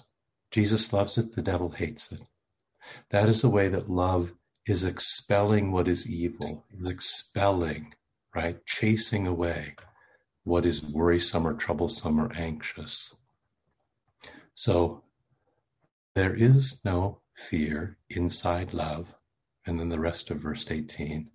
Jesus 0.50 0.92
loves 0.92 1.18
it, 1.18 1.34
the 1.34 1.42
devil 1.42 1.70
hates 1.70 2.12
it. 2.12 2.22
That 3.10 3.30
is 3.30 3.42
the 3.42 3.50
way 3.50 3.68
that 3.68 3.90
love 3.90 4.34
is 4.68 4.84
expelling 4.84 5.72
what 5.72 5.88
is 5.88 6.10
evil, 6.10 6.66
is 6.78 6.88
expelling, 6.88 7.94
right? 8.36 8.66
Chasing 8.66 9.28
away 9.28 9.76
what 10.44 10.66
is 10.66 10.84
worrisome 10.84 11.46
or 11.46 11.54
troublesome 11.54 12.20
or 12.20 12.32
anxious. 12.34 13.16
So 14.54 15.04
there 16.16 16.34
is 16.34 16.80
no 16.84 17.22
fear 17.34 17.98
inside 18.10 18.74
love. 18.74 19.14
And 19.66 19.80
then 19.80 19.90
the 19.90 20.00
rest 20.00 20.32
of 20.32 20.40
verse 20.40 20.70
18 20.70 21.30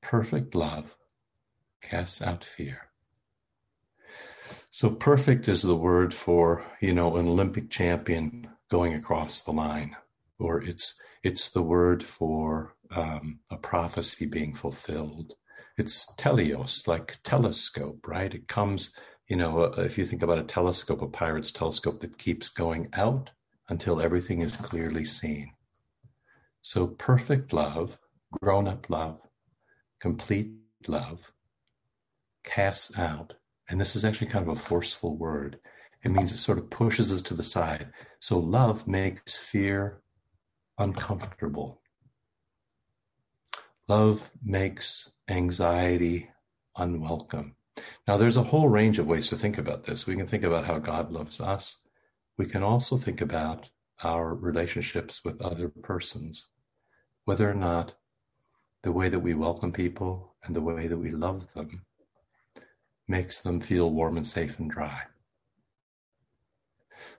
perfect 0.00 0.54
love 0.54 0.96
casts 1.82 2.22
out 2.22 2.44
fear. 2.44 2.88
So 4.70 4.90
perfect 4.90 5.48
is 5.48 5.62
the 5.62 5.76
word 5.76 6.14
for, 6.14 6.64
you 6.80 6.94
know, 6.94 7.16
an 7.16 7.26
Olympic 7.26 7.68
champion 7.68 8.48
going 8.70 8.94
across 8.94 9.42
the 9.42 9.52
line, 9.52 9.96
or 10.38 10.62
it's 10.62 11.00
it's 11.22 11.50
the 11.50 11.62
word 11.62 12.02
for 12.02 12.74
um, 12.90 13.40
a 13.50 13.56
prophecy 13.56 14.26
being 14.26 14.54
fulfilled. 14.54 15.34
It's 15.76 16.10
teleos, 16.16 16.86
like 16.88 17.18
telescope, 17.22 18.06
right? 18.06 18.34
It 18.34 18.48
comes, 18.48 18.94
you 19.28 19.36
know, 19.36 19.64
uh, 19.64 19.82
if 19.82 19.98
you 19.98 20.04
think 20.04 20.22
about 20.22 20.38
a 20.38 20.44
telescope, 20.44 21.02
a 21.02 21.08
pirate's 21.08 21.52
telescope 21.52 22.00
that 22.00 22.18
keeps 22.18 22.48
going 22.48 22.88
out 22.94 23.30
until 23.68 24.00
everything 24.00 24.40
is 24.40 24.56
clearly 24.56 25.04
seen. 25.04 25.52
So 26.62 26.88
perfect 26.88 27.52
love, 27.52 27.98
grown 28.40 28.66
up 28.66 28.90
love, 28.90 29.20
complete 30.00 30.52
love 30.86 31.32
casts 32.44 32.98
out 32.98 33.34
and 33.68 33.80
this 33.80 33.94
is 33.94 34.04
actually 34.04 34.28
kind 34.28 34.48
of 34.48 34.56
a 34.56 34.60
forceful 34.60 35.16
word. 35.16 35.58
It 36.02 36.10
means 36.10 36.32
it 36.32 36.38
sort 36.38 36.58
of 36.58 36.70
pushes 36.70 37.12
us 37.12 37.22
to 37.22 37.34
the 37.34 37.42
side. 37.42 37.92
So 38.20 38.38
love 38.38 38.86
makes 38.86 39.36
fear 39.36 40.02
uncomfortable. 40.78 41.80
Love 43.88 44.30
makes 44.44 45.10
anxiety 45.28 46.30
unwelcome. 46.76 47.54
Now, 48.06 48.16
there's 48.16 48.36
a 48.36 48.42
whole 48.42 48.68
range 48.68 48.98
of 48.98 49.06
ways 49.06 49.28
to 49.28 49.36
think 49.36 49.58
about 49.58 49.84
this. 49.84 50.06
We 50.06 50.16
can 50.16 50.26
think 50.26 50.44
about 50.44 50.66
how 50.66 50.78
God 50.78 51.10
loves 51.10 51.40
us. 51.40 51.78
We 52.36 52.46
can 52.46 52.62
also 52.62 52.96
think 52.96 53.20
about 53.20 53.70
our 54.02 54.34
relationships 54.34 55.24
with 55.24 55.40
other 55.40 55.68
persons, 55.68 56.48
whether 57.24 57.50
or 57.50 57.54
not 57.54 57.94
the 58.82 58.92
way 58.92 59.08
that 59.08 59.20
we 59.20 59.34
welcome 59.34 59.72
people 59.72 60.34
and 60.44 60.54
the 60.54 60.60
way 60.60 60.86
that 60.86 60.98
we 60.98 61.10
love 61.10 61.52
them 61.54 61.84
makes 63.08 63.40
them 63.40 63.60
feel 63.60 63.90
warm 63.90 64.16
and 64.16 64.26
safe 64.26 64.58
and 64.58 64.70
dry. 64.70 65.02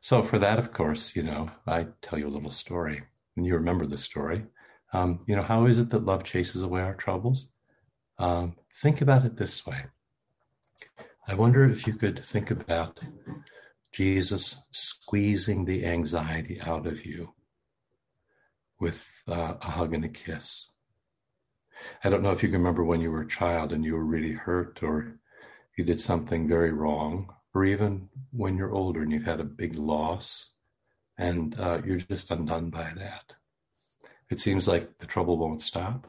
So, 0.01 0.23
for 0.23 0.39
that, 0.39 0.59
of 0.59 0.71
course, 0.71 1.15
you 1.15 1.23
know, 1.23 1.49
I 1.65 1.87
tell 2.01 2.19
you 2.19 2.27
a 2.27 2.29
little 2.29 2.51
story, 2.51 3.03
and 3.39 3.47
you 3.47 3.53
remember 3.55 3.85
the 3.85 3.97
story. 3.97 4.45
Um, 4.91 5.21
you 5.25 5.33
know, 5.33 5.41
how 5.41 5.65
is 5.65 5.79
it 5.79 5.89
that 5.91 6.03
love 6.03 6.25
chases 6.25 6.61
away 6.61 6.81
our 6.81 6.93
troubles? 6.93 7.47
Um, 8.17 8.57
think 8.81 8.99
about 8.99 9.23
it 9.23 9.37
this 9.37 9.65
way. 9.65 9.85
I 11.25 11.35
wonder 11.35 11.63
if 11.69 11.87
you 11.87 11.93
could 11.93 12.19
think 12.25 12.51
about 12.51 12.99
Jesus 13.93 14.61
squeezing 14.71 15.63
the 15.63 15.85
anxiety 15.85 16.59
out 16.59 16.85
of 16.85 17.05
you 17.05 17.33
with 18.77 19.07
uh, 19.25 19.53
a 19.61 19.71
hug 19.71 19.93
and 19.93 20.03
a 20.03 20.09
kiss. 20.09 20.67
I 22.03 22.09
don't 22.09 22.21
know 22.21 22.31
if 22.31 22.43
you 22.43 22.49
can 22.49 22.57
remember 22.57 22.83
when 22.83 22.99
you 22.99 23.09
were 23.09 23.21
a 23.21 23.27
child 23.27 23.71
and 23.71 23.85
you 23.85 23.93
were 23.93 24.03
really 24.03 24.33
hurt 24.33 24.83
or 24.83 25.17
you 25.77 25.85
did 25.85 26.01
something 26.01 26.45
very 26.45 26.73
wrong, 26.73 27.33
or 27.55 27.63
even 27.63 28.09
when 28.31 28.57
you're 28.57 28.73
older 28.73 29.01
and 29.01 29.13
you've 29.13 29.23
had 29.23 29.39
a 29.39 29.45
big 29.45 29.75
loss 29.75 30.49
and 31.19 31.59
uh, 31.59 31.81
you're 31.85 31.97
just 31.97 32.31
undone 32.31 32.69
by 32.69 32.91
that. 32.95 33.35
It 34.31 34.39
seems 34.39 34.67
like 34.67 34.97
the 34.97 35.05
trouble 35.05 35.37
won't 35.37 35.61
stop. 35.61 36.07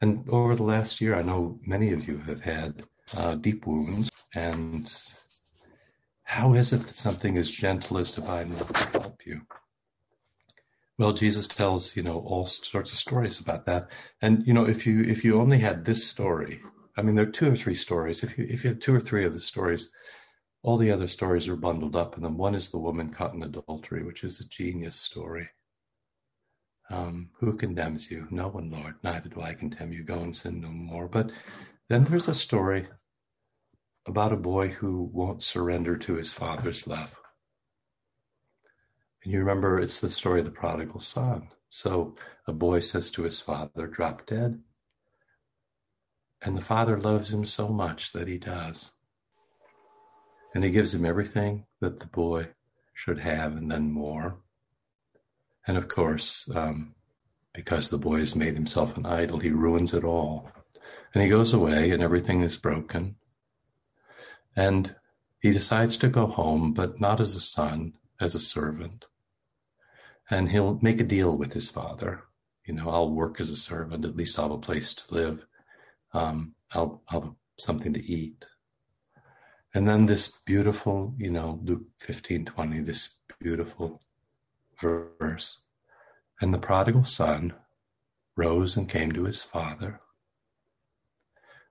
And 0.00 0.28
over 0.28 0.56
the 0.56 0.64
last 0.64 1.00
year, 1.00 1.14
I 1.14 1.22
know 1.22 1.58
many 1.64 1.92
of 1.92 2.06
you 2.06 2.18
have 2.18 2.40
had 2.40 2.82
uh, 3.16 3.36
deep 3.36 3.66
wounds. 3.66 4.10
And 4.34 4.92
how 6.24 6.54
is 6.54 6.72
it 6.72 6.78
that 6.78 6.94
something 6.94 7.38
as 7.38 7.48
gentle 7.48 7.98
as 7.98 8.10
divine 8.10 8.50
can 8.54 9.00
help 9.00 9.24
you? 9.24 9.42
Well, 10.98 11.12
Jesus 11.12 11.46
tells, 11.46 11.96
you 11.96 12.02
know, 12.02 12.18
all 12.18 12.46
sorts 12.46 12.90
of 12.92 12.98
stories 12.98 13.38
about 13.38 13.66
that. 13.66 13.88
And, 14.20 14.44
you 14.46 14.52
know, 14.52 14.66
if 14.66 14.84
you, 14.84 15.02
if 15.02 15.24
you 15.24 15.40
only 15.40 15.58
had 15.58 15.84
this 15.84 16.04
story, 16.04 16.60
I 16.96 17.02
mean, 17.02 17.14
there 17.14 17.26
are 17.26 17.30
two 17.30 17.52
or 17.52 17.56
three 17.56 17.76
stories. 17.76 18.24
If 18.24 18.36
you, 18.36 18.46
if 18.48 18.64
you 18.64 18.70
have 18.70 18.80
two 18.80 18.94
or 18.94 19.00
three 19.00 19.24
of 19.24 19.32
the 19.32 19.40
stories, 19.40 19.92
all 20.62 20.76
the 20.76 20.90
other 20.90 21.08
stories 21.08 21.48
are 21.48 21.56
bundled 21.56 21.96
up. 21.96 22.16
And 22.16 22.24
then 22.24 22.36
one 22.36 22.54
is 22.54 22.68
the 22.68 22.78
woman 22.78 23.10
caught 23.10 23.34
in 23.34 23.42
adultery, 23.42 24.02
which 24.02 24.24
is 24.24 24.40
a 24.40 24.48
genius 24.48 24.96
story. 24.96 25.48
Um, 26.90 27.30
who 27.38 27.56
condemns 27.56 28.10
you? 28.10 28.26
No 28.30 28.48
one, 28.48 28.70
Lord. 28.70 28.94
Neither 29.02 29.28
do 29.28 29.40
I 29.42 29.54
condemn 29.54 29.92
you. 29.92 30.02
Go 30.02 30.20
and 30.20 30.34
sin 30.34 30.60
no 30.60 30.68
more. 30.68 31.06
But 31.06 31.30
then 31.88 32.04
there's 32.04 32.28
a 32.28 32.34
story 32.34 32.88
about 34.06 34.32
a 34.32 34.36
boy 34.36 34.68
who 34.68 35.10
won't 35.12 35.42
surrender 35.42 35.96
to 35.98 36.14
his 36.16 36.32
father's 36.32 36.86
love. 36.86 37.14
And 39.22 39.32
you 39.32 39.40
remember 39.40 39.78
it's 39.78 40.00
the 40.00 40.10
story 40.10 40.40
of 40.40 40.46
the 40.46 40.50
prodigal 40.50 41.00
son. 41.00 41.48
So 41.68 42.16
a 42.46 42.52
boy 42.52 42.80
says 42.80 43.10
to 43.12 43.22
his 43.24 43.40
father, 43.40 43.86
drop 43.86 44.26
dead. 44.26 44.62
And 46.40 46.56
the 46.56 46.62
father 46.62 46.98
loves 46.98 47.34
him 47.34 47.44
so 47.44 47.68
much 47.68 48.12
that 48.12 48.28
he 48.28 48.38
does. 48.38 48.92
And 50.58 50.64
he 50.64 50.72
gives 50.72 50.92
him 50.92 51.04
everything 51.04 51.66
that 51.80 52.00
the 52.00 52.06
boy 52.06 52.48
should 52.92 53.20
have 53.20 53.56
and 53.56 53.70
then 53.70 53.92
more. 53.92 54.40
And 55.68 55.76
of 55.76 55.86
course, 55.86 56.50
um, 56.52 56.96
because 57.54 57.88
the 57.88 57.98
boy 57.98 58.18
has 58.18 58.34
made 58.34 58.54
himself 58.54 58.96
an 58.96 59.06
idol, 59.06 59.38
he 59.38 59.50
ruins 59.50 59.94
it 59.94 60.02
all. 60.02 60.50
And 61.14 61.22
he 61.22 61.28
goes 61.28 61.52
away 61.52 61.92
and 61.92 62.02
everything 62.02 62.42
is 62.42 62.56
broken. 62.56 63.14
And 64.56 64.96
he 65.40 65.52
decides 65.52 65.96
to 65.98 66.08
go 66.08 66.26
home, 66.26 66.72
but 66.72 67.00
not 67.00 67.20
as 67.20 67.36
a 67.36 67.40
son, 67.40 67.92
as 68.20 68.34
a 68.34 68.40
servant 68.40 69.06
and 70.30 70.50
he'll 70.50 70.78
make 70.82 71.00
a 71.00 71.04
deal 71.04 71.36
with 71.36 71.52
his 71.52 71.70
father. 71.70 72.24
You 72.64 72.74
know, 72.74 72.90
I'll 72.90 73.10
work 73.10 73.40
as 73.40 73.50
a 73.50 73.56
servant. 73.56 74.04
At 74.04 74.16
least 74.16 74.38
I'll 74.38 74.48
have 74.48 74.58
a 74.58 74.60
place 74.60 74.94
to 74.94 75.14
live. 75.14 75.46
Um, 76.12 76.54
I'll, 76.72 77.02
I'll 77.08 77.22
have 77.22 77.32
something 77.58 77.94
to 77.94 78.04
eat. 78.04 78.46
And 79.74 79.86
then 79.86 80.06
this 80.06 80.28
beautiful, 80.46 81.14
you 81.18 81.30
know, 81.30 81.60
Luke 81.62 81.84
15, 82.00 82.46
20, 82.46 82.80
this 82.80 83.10
beautiful 83.40 84.00
verse. 84.80 85.62
And 86.40 86.54
the 86.54 86.58
prodigal 86.58 87.04
son 87.04 87.54
rose 88.36 88.76
and 88.76 88.88
came 88.88 89.12
to 89.12 89.24
his 89.24 89.42
father. 89.42 90.00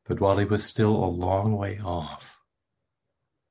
But 0.06 0.20
while 0.20 0.38
he 0.38 0.46
was 0.46 0.64
still 0.64 0.96
a 0.96 1.06
long 1.06 1.58
way 1.58 1.80
off, 1.84 2.42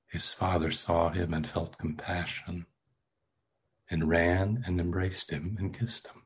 his 0.09 0.33
father 0.33 0.71
saw 0.71 1.11
him 1.11 1.35
and 1.35 1.47
felt 1.47 1.79
compassion 1.79 2.67
and 3.91 4.09
ran 4.09 4.63
and 4.67 4.81
embraced 4.81 5.31
him 5.31 5.57
and 5.59 5.77
kissed 5.77 6.09
him. 6.09 6.23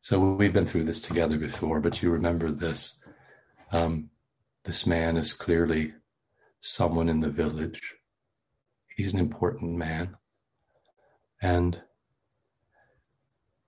So 0.00 0.18
we've 0.34 0.52
been 0.52 0.66
through 0.66 0.84
this 0.84 1.00
together 1.00 1.38
before, 1.38 1.80
but 1.80 2.02
you 2.02 2.10
remember 2.10 2.50
this. 2.50 2.98
Um, 3.72 4.10
this 4.64 4.86
man 4.86 5.16
is 5.16 5.32
clearly 5.32 5.94
someone 6.60 7.08
in 7.08 7.20
the 7.20 7.30
village. 7.30 7.94
He's 8.96 9.14
an 9.14 9.20
important 9.20 9.76
man. 9.76 10.16
And 11.40 11.82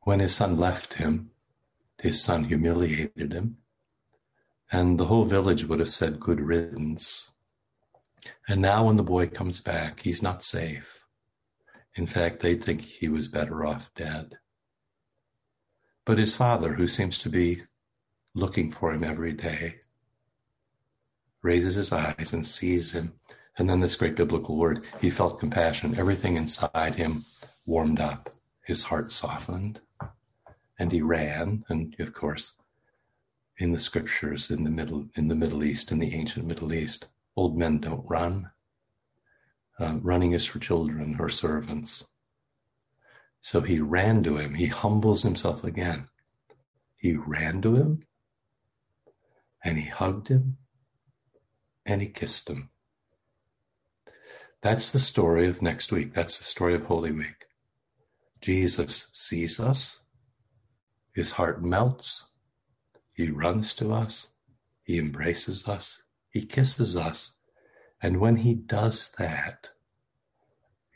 when 0.01 0.21
his 0.21 0.35
son 0.35 0.57
left 0.57 0.95
him, 0.95 1.31
his 2.03 2.23
son 2.23 2.45
humiliated 2.45 3.33
him. 3.33 3.59
And 4.73 4.99
the 4.99 5.07
whole 5.07 5.25
village 5.25 5.65
would 5.65 5.81
have 5.81 5.91
said, 5.91 6.21
Good 6.21 6.41
riddance. 6.41 7.33
And 8.49 8.61
now, 8.61 8.85
when 8.87 8.97
the 8.97 9.03
boy 9.03 9.29
comes 9.29 9.61
back, 9.61 10.01
he's 10.01 10.23
not 10.23 10.43
safe. 10.43 11.07
In 11.95 12.07
fact, 12.07 12.41
they 12.41 12.55
think 12.55 12.83
he 12.83 13.09
was 13.09 13.29
better 13.29 13.65
off 13.67 13.93
dead. 13.95 14.39
But 16.05 16.19
his 16.19 16.35
father, 16.35 16.75
who 16.75 16.89
seems 16.89 17.19
to 17.19 17.29
be 17.29 17.63
looking 18.35 18.71
for 18.71 18.93
him 18.93 19.05
every 19.05 19.33
day, 19.33 19.81
raises 21.43 21.75
his 21.75 21.93
eyes 21.93 22.33
and 22.33 22.47
sees 22.47 22.93
him. 22.93 23.13
And 23.59 23.69
then 23.69 23.81
this 23.81 23.97
great 23.97 24.17
biblical 24.17 24.57
word, 24.57 24.87
he 25.01 25.11
felt 25.11 25.41
compassion. 25.41 25.99
Everything 25.99 26.37
inside 26.37 26.95
him 26.95 27.23
warmed 27.67 28.01
up. 28.01 28.31
His 28.65 28.85
heart 28.85 29.13
softened. 29.13 29.81
And 30.79 30.93
he 30.93 31.03
ran. 31.03 31.65
And 31.69 31.95
of 31.99 32.13
course, 32.13 32.53
in 33.59 33.73
the 33.73 33.79
scriptures 33.79 34.51
in 34.51 34.65
the 34.65 34.71
middle 34.71 35.09
in 35.15 35.29
the 35.29 35.35
Middle 35.35 35.63
East, 35.63 35.93
in 35.93 35.99
the 35.99 36.15
ancient 36.15 36.47
Middle 36.47 36.73
East, 36.73 37.09
old 37.37 37.59
men 37.59 37.79
don't 37.79 38.09
run. 38.09 38.51
Uh, 39.79 39.97
running 40.01 40.33
is 40.33 40.47
for 40.47 40.59
children 40.59 41.17
or 41.19 41.29
servants. 41.29 42.07
So 43.43 43.61
he 43.61 43.81
ran 43.81 44.23
to 44.25 44.37
him. 44.37 44.55
He 44.55 44.67
humbles 44.67 45.23
himself 45.23 45.65
again. 45.65 46.09
He 46.97 47.17
ran 47.17 47.63
to 47.63 47.75
him 47.75 48.05
and 49.65 49.79
he 49.79 49.89
hugged 49.89 50.29
him 50.29 50.59
and 51.91 52.01
he 52.01 52.09
kissed 52.09 52.49
him. 52.49 52.71
That's 54.63 54.91
the 54.91 55.01
story 55.01 55.47
of 55.47 55.63
next 55.63 55.91
week. 55.91 56.15
That's 56.15 56.39
the 56.39 56.45
story 56.45 56.75
of 56.75 56.85
Holy 56.85 57.13
Week. 57.13 57.47
Jesus 58.41 59.11
sees 59.13 59.59
us. 59.59 60.01
His 61.15 61.33
heart 61.33 61.65
melts. 61.65 62.29
He 63.13 63.31
runs 63.31 63.75
to 63.75 63.93
us. 63.93 64.29
He 64.85 64.99
embraces 64.99 65.67
us. 65.67 66.03
He 66.31 66.45
kisses 66.45 66.97
us. 66.97 67.33
And 68.03 68.21
when 68.21 68.37
he 68.37 68.55
does 68.55 69.11
that, 69.19 69.71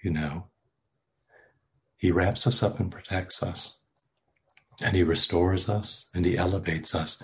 you 0.02 0.10
know, 0.10 0.46
he 1.96 2.12
wraps 2.12 2.46
us 2.46 2.62
up 2.62 2.78
and 2.80 2.90
protects 2.90 3.42
us. 3.42 3.80
And 4.82 4.94
he 4.94 5.02
restores 5.02 5.68
us 5.68 6.08
and 6.14 6.24
he 6.24 6.36
elevates 6.36 6.94
us. 6.94 7.22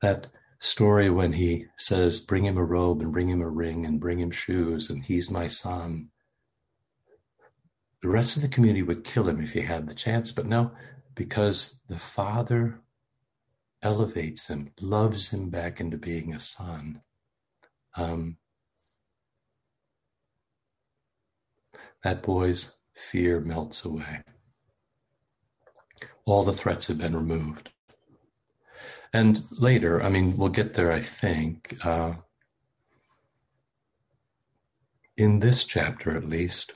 That 0.00 0.28
story 0.60 1.10
when 1.10 1.32
he 1.32 1.66
says, 1.76 2.20
Bring 2.20 2.44
him 2.44 2.56
a 2.56 2.64
robe 2.64 3.00
and 3.00 3.12
bring 3.12 3.28
him 3.28 3.40
a 3.40 3.48
ring 3.48 3.84
and 3.84 3.98
bring 3.98 4.18
him 4.18 4.30
shoes, 4.30 4.88
and 4.90 5.02
he's 5.02 5.30
my 5.30 5.48
son. 5.48 6.10
The 8.02 8.08
rest 8.08 8.36
of 8.36 8.42
the 8.42 8.48
community 8.48 8.82
would 8.82 9.04
kill 9.04 9.28
him 9.28 9.40
if 9.42 9.52
he 9.52 9.60
had 9.60 9.88
the 9.88 9.94
chance, 9.94 10.32
but 10.32 10.46
no, 10.46 10.70
because 11.14 11.80
the 11.88 11.98
father 11.98 12.80
elevates 13.82 14.46
him, 14.46 14.70
loves 14.80 15.30
him 15.30 15.50
back 15.50 15.80
into 15.80 15.98
being 15.98 16.34
a 16.34 16.38
son. 16.38 17.02
Um, 17.96 18.36
that 22.04 22.22
boy's 22.22 22.76
fear 22.94 23.40
melts 23.40 23.84
away. 23.84 24.22
All 26.24 26.44
the 26.44 26.52
threats 26.52 26.86
have 26.86 26.98
been 26.98 27.16
removed. 27.16 27.69
And 29.12 29.42
later, 29.50 30.02
I 30.02 30.08
mean, 30.08 30.36
we'll 30.36 30.50
get 30.50 30.74
there, 30.74 30.92
I 30.92 31.00
think. 31.00 31.74
Uh, 31.84 32.14
in 35.16 35.40
this 35.40 35.64
chapter, 35.64 36.16
at 36.16 36.24
least, 36.24 36.72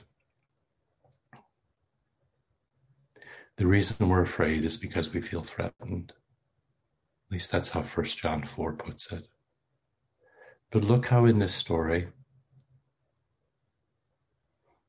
the 3.55 3.65
reason 3.65 4.09
we're 4.09 4.21
afraid 4.21 4.65
is 4.65 4.75
because 4.75 5.13
we 5.13 5.21
feel 5.21 5.43
threatened. 5.43 6.11
At 6.11 7.33
least 7.33 7.51
that's 7.51 7.69
how 7.69 7.81
First 7.81 8.17
John 8.17 8.43
4 8.43 8.73
puts 8.73 9.11
it. 9.13 9.27
But 10.71 10.83
look 10.83 11.05
how 11.05 11.25
in 11.25 11.39
this 11.39 11.55
story, 11.55 12.09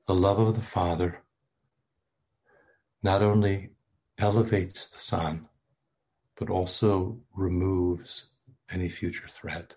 the 0.09 0.15
love 0.15 0.41
of 0.41 0.57
the 0.57 0.63
Father 0.63 1.23
not 3.03 3.23
only 3.23 3.71
elevates 4.19 4.89
the 4.89 4.99
Son, 4.99 5.49
but 6.37 6.51
also 6.51 7.19
removes 7.35 8.31
any 8.71 8.89
future 8.89 9.29
threat. 9.29 9.77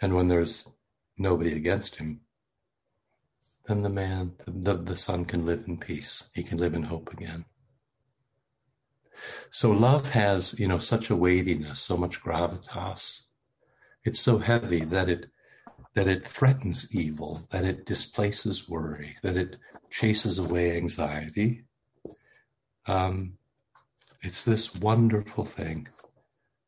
And 0.00 0.14
when 0.14 0.28
there's 0.28 0.64
nobody 1.18 1.52
against 1.52 1.96
him, 1.96 2.20
then 3.66 3.82
the 3.82 3.90
man, 3.90 4.32
the, 4.46 4.74
the 4.74 4.96
son 4.96 5.24
can 5.24 5.44
live 5.44 5.64
in 5.66 5.76
peace. 5.76 6.24
He 6.34 6.42
can 6.42 6.58
live 6.58 6.74
in 6.74 6.82
hope 6.82 7.12
again. 7.12 7.44
So 9.50 9.70
love 9.70 10.10
has, 10.10 10.58
you 10.58 10.66
know, 10.66 10.78
such 10.78 11.10
a 11.10 11.16
weightiness, 11.16 11.78
so 11.78 11.96
much 11.96 12.22
gravitas. 12.22 13.22
It's 14.04 14.20
so 14.20 14.38
heavy 14.38 14.84
that 14.86 15.08
it 15.08 15.26
that 15.94 16.06
it 16.06 16.26
threatens 16.26 16.88
evil, 16.94 17.42
that 17.50 17.64
it 17.64 17.84
displaces 17.84 18.68
worry, 18.68 19.16
that 19.22 19.36
it 19.36 19.56
chases 19.90 20.38
away 20.38 20.76
anxiety. 20.76 21.64
Um, 22.86 23.38
it's 24.22 24.44
this 24.44 24.74
wonderful 24.74 25.44
thing 25.44 25.88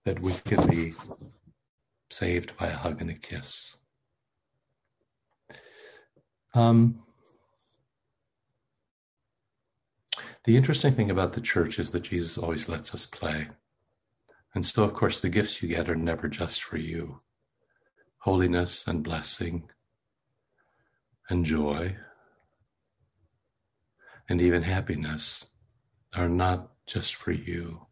that 0.04 0.20
we 0.20 0.32
can 0.44 0.68
be 0.68 0.92
saved 2.10 2.56
by 2.56 2.68
a 2.68 2.76
hug 2.76 3.00
and 3.00 3.10
a 3.10 3.14
kiss. 3.14 3.76
Um, 6.54 7.02
the 10.44 10.56
interesting 10.56 10.94
thing 10.94 11.10
about 11.10 11.32
the 11.32 11.40
church 11.40 11.78
is 11.78 11.90
that 11.90 12.02
Jesus 12.02 12.36
always 12.36 12.68
lets 12.68 12.94
us 12.94 13.06
play. 13.06 13.48
And 14.54 14.64
so, 14.64 14.84
of 14.84 14.92
course, 14.92 15.20
the 15.20 15.30
gifts 15.30 15.62
you 15.62 15.68
get 15.68 15.88
are 15.88 15.96
never 15.96 16.28
just 16.28 16.62
for 16.62 16.76
you. 16.76 17.20
Holiness 18.18 18.86
and 18.86 19.02
blessing 19.02 19.70
and 21.30 21.46
joy 21.46 21.96
and 24.28 24.40
even 24.40 24.62
happiness 24.62 25.46
are 26.14 26.28
not 26.28 26.71
just 26.92 27.14
for 27.14 27.32
you. 27.32 27.86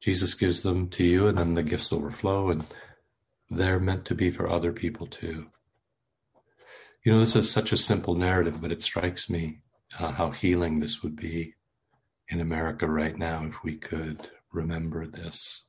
Jesus 0.00 0.34
gives 0.34 0.62
them 0.62 0.88
to 0.90 1.02
you, 1.02 1.26
and 1.26 1.36
then 1.36 1.54
the 1.54 1.62
gifts 1.64 1.92
overflow, 1.92 2.50
and 2.50 2.64
they're 3.50 3.80
meant 3.80 4.04
to 4.04 4.14
be 4.14 4.30
for 4.30 4.48
other 4.48 4.72
people 4.72 5.06
too. 5.06 5.46
You 7.04 7.12
know, 7.12 7.20
this 7.20 7.34
is 7.34 7.50
such 7.50 7.72
a 7.72 7.76
simple 7.76 8.14
narrative, 8.14 8.60
but 8.62 8.70
it 8.70 8.82
strikes 8.82 9.28
me 9.28 9.62
uh, 9.98 10.12
how 10.12 10.30
healing 10.30 10.78
this 10.78 11.02
would 11.02 11.16
be 11.16 11.54
in 12.28 12.40
America 12.40 12.86
right 12.86 13.16
now 13.16 13.44
if 13.46 13.64
we 13.64 13.76
could 13.76 14.30
remember 14.52 15.06
this. 15.06 15.64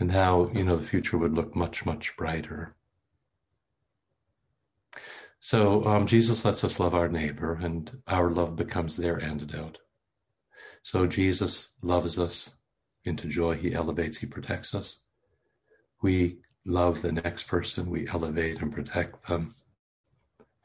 And 0.00 0.10
how, 0.10 0.50
you 0.54 0.64
know, 0.64 0.76
the 0.76 0.86
future 0.86 1.18
would 1.18 1.34
look 1.34 1.54
much, 1.54 1.86
much 1.86 2.16
brighter. 2.16 2.74
So 5.44 5.84
um, 5.86 6.06
Jesus 6.06 6.44
lets 6.44 6.62
us 6.62 6.78
love 6.78 6.94
our 6.94 7.08
neighbor, 7.08 7.58
and 7.60 7.90
our 8.06 8.30
love 8.30 8.54
becomes 8.54 8.96
their 8.96 9.20
antidote. 9.20 9.76
So 10.84 11.04
Jesus 11.08 11.74
loves 11.82 12.16
us 12.16 12.54
into 13.04 13.26
joy. 13.26 13.56
He 13.56 13.74
elevates, 13.74 14.18
he 14.18 14.28
protects 14.28 14.72
us. 14.72 15.00
We 16.00 16.38
love 16.64 17.02
the 17.02 17.10
next 17.10 17.48
person, 17.48 17.90
we 17.90 18.08
elevate 18.08 18.62
and 18.62 18.72
protect 18.72 19.26
them, 19.26 19.52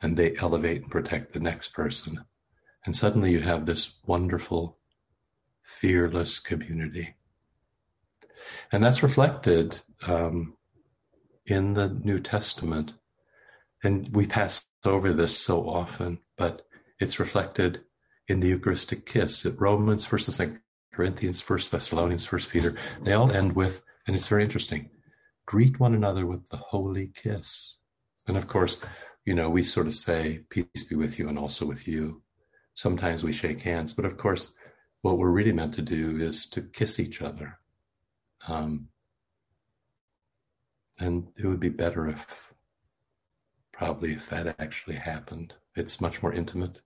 and 0.03 0.15
they 0.15 0.35
elevate 0.35 0.83
and 0.83 0.91
protect 0.91 1.33
the 1.33 1.39
next 1.39 1.69
person. 1.69 2.23
And 2.85 2.95
suddenly 2.95 3.31
you 3.31 3.39
have 3.39 3.65
this 3.65 3.97
wonderful, 4.05 4.77
fearless 5.63 6.37
community. 6.37 7.15
And 8.71 8.83
that's 8.83 9.01
reflected 9.01 9.79
um, 10.05 10.55
in 11.47 11.73
the 11.73 11.99
New 12.03 12.19
Testament 12.19 12.93
and 13.83 14.09
we 14.15 14.25
pass 14.25 14.65
over 14.85 15.13
this 15.13 15.37
so 15.37 15.67
often, 15.67 16.19
but 16.37 16.63
it's 16.99 17.19
reflected 17.19 17.83
in 18.27 18.39
the 18.39 18.47
Eucharistic 18.47 19.05
kiss. 19.05 19.45
At 19.45 19.59
Romans, 19.59 20.05
First 20.05 20.31
Second 20.31 20.61
Corinthians, 20.93 21.41
First 21.41 21.71
Thessalonians, 21.71 22.25
First 22.25 22.49
Peter, 22.49 22.75
they 23.03 23.13
all 23.13 23.31
end 23.31 23.55
with, 23.55 23.83
and 24.07 24.15
it's 24.15 24.27
very 24.27 24.43
interesting, 24.43 24.89
greet 25.45 25.79
one 25.79 25.93
another 25.93 26.25
with 26.25 26.47
the 26.49 26.57
holy 26.57 27.07
kiss. 27.07 27.77
And 28.27 28.35
of 28.35 28.47
course, 28.47 28.81
you 29.25 29.35
know, 29.35 29.49
we 29.49 29.63
sort 29.63 29.87
of 29.87 29.95
say, 29.95 30.41
peace 30.49 30.83
be 30.89 30.95
with 30.95 31.19
you 31.19 31.29
and 31.29 31.37
also 31.37 31.65
with 31.65 31.87
you. 31.87 32.21
Sometimes 32.75 33.23
we 33.23 33.33
shake 33.33 33.61
hands, 33.61 33.93
but 33.93 34.05
of 34.05 34.17
course, 34.17 34.53
what 35.01 35.17
we're 35.17 35.31
really 35.31 35.53
meant 35.53 35.73
to 35.75 35.81
do 35.81 36.17
is 36.17 36.45
to 36.47 36.61
kiss 36.61 36.99
each 36.99 37.21
other. 37.21 37.59
Um, 38.47 38.89
and 40.99 41.27
it 41.37 41.45
would 41.45 41.59
be 41.59 41.69
better 41.69 42.09
if 42.09 42.46
probably 43.77 44.13
if 44.13 44.27
that 44.29 44.55
actually 44.59 44.95
happened. 44.95 45.53
It's 45.75 46.01
much 46.01 46.23
more 46.23 46.33
intimate 46.33 46.81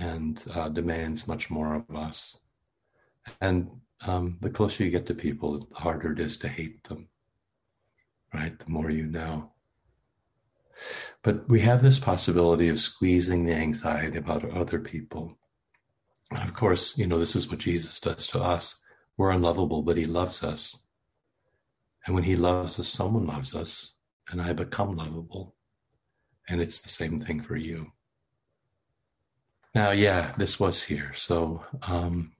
and 0.00 0.44
uh, 0.52 0.68
demands 0.68 1.28
much 1.28 1.50
more 1.50 1.76
of 1.76 1.96
us. 1.96 2.38
And 3.40 3.70
um, 4.06 4.36
the 4.40 4.50
closer 4.50 4.84
you 4.84 4.90
get 4.90 5.06
to 5.06 5.14
people, 5.14 5.60
the 5.60 5.74
harder 5.76 6.12
it 6.12 6.18
is 6.18 6.36
to 6.38 6.48
hate 6.48 6.82
them, 6.84 7.08
right? 8.34 8.58
The 8.58 8.68
more 8.68 8.90
you 8.90 9.06
know. 9.06 9.52
But 11.22 11.48
we 11.48 11.60
have 11.60 11.80
this 11.80 12.00
possibility 12.00 12.68
of 12.68 12.80
squeezing 12.80 13.46
the 13.46 13.54
anxiety 13.54 14.18
about 14.18 14.50
other 14.50 14.80
people. 14.80 15.38
Of 16.32 16.54
course, 16.54 16.98
you 16.98 17.06
know, 17.06 17.18
this 17.18 17.36
is 17.36 17.48
what 17.48 17.60
Jesus 17.60 18.00
does 18.00 18.26
to 18.28 18.40
us. 18.40 18.76
We're 19.16 19.30
unlovable, 19.30 19.82
but 19.82 19.96
he 19.96 20.04
loves 20.04 20.42
us. 20.42 20.76
And 22.04 22.14
when 22.14 22.24
he 22.24 22.36
loves 22.36 22.78
us, 22.78 22.88
someone 22.88 23.26
loves 23.26 23.54
us, 23.54 23.94
and 24.30 24.42
I 24.42 24.52
become 24.52 24.96
lovable. 24.96 25.55
And 26.48 26.60
it's 26.60 26.80
the 26.80 26.88
same 26.88 27.20
thing 27.20 27.40
for 27.40 27.56
you. 27.56 27.92
Now, 29.74 29.90
yeah, 29.90 30.32
this 30.38 30.58
was 30.58 30.84
here. 30.84 31.12
So 31.14 31.64
um, 31.82 32.32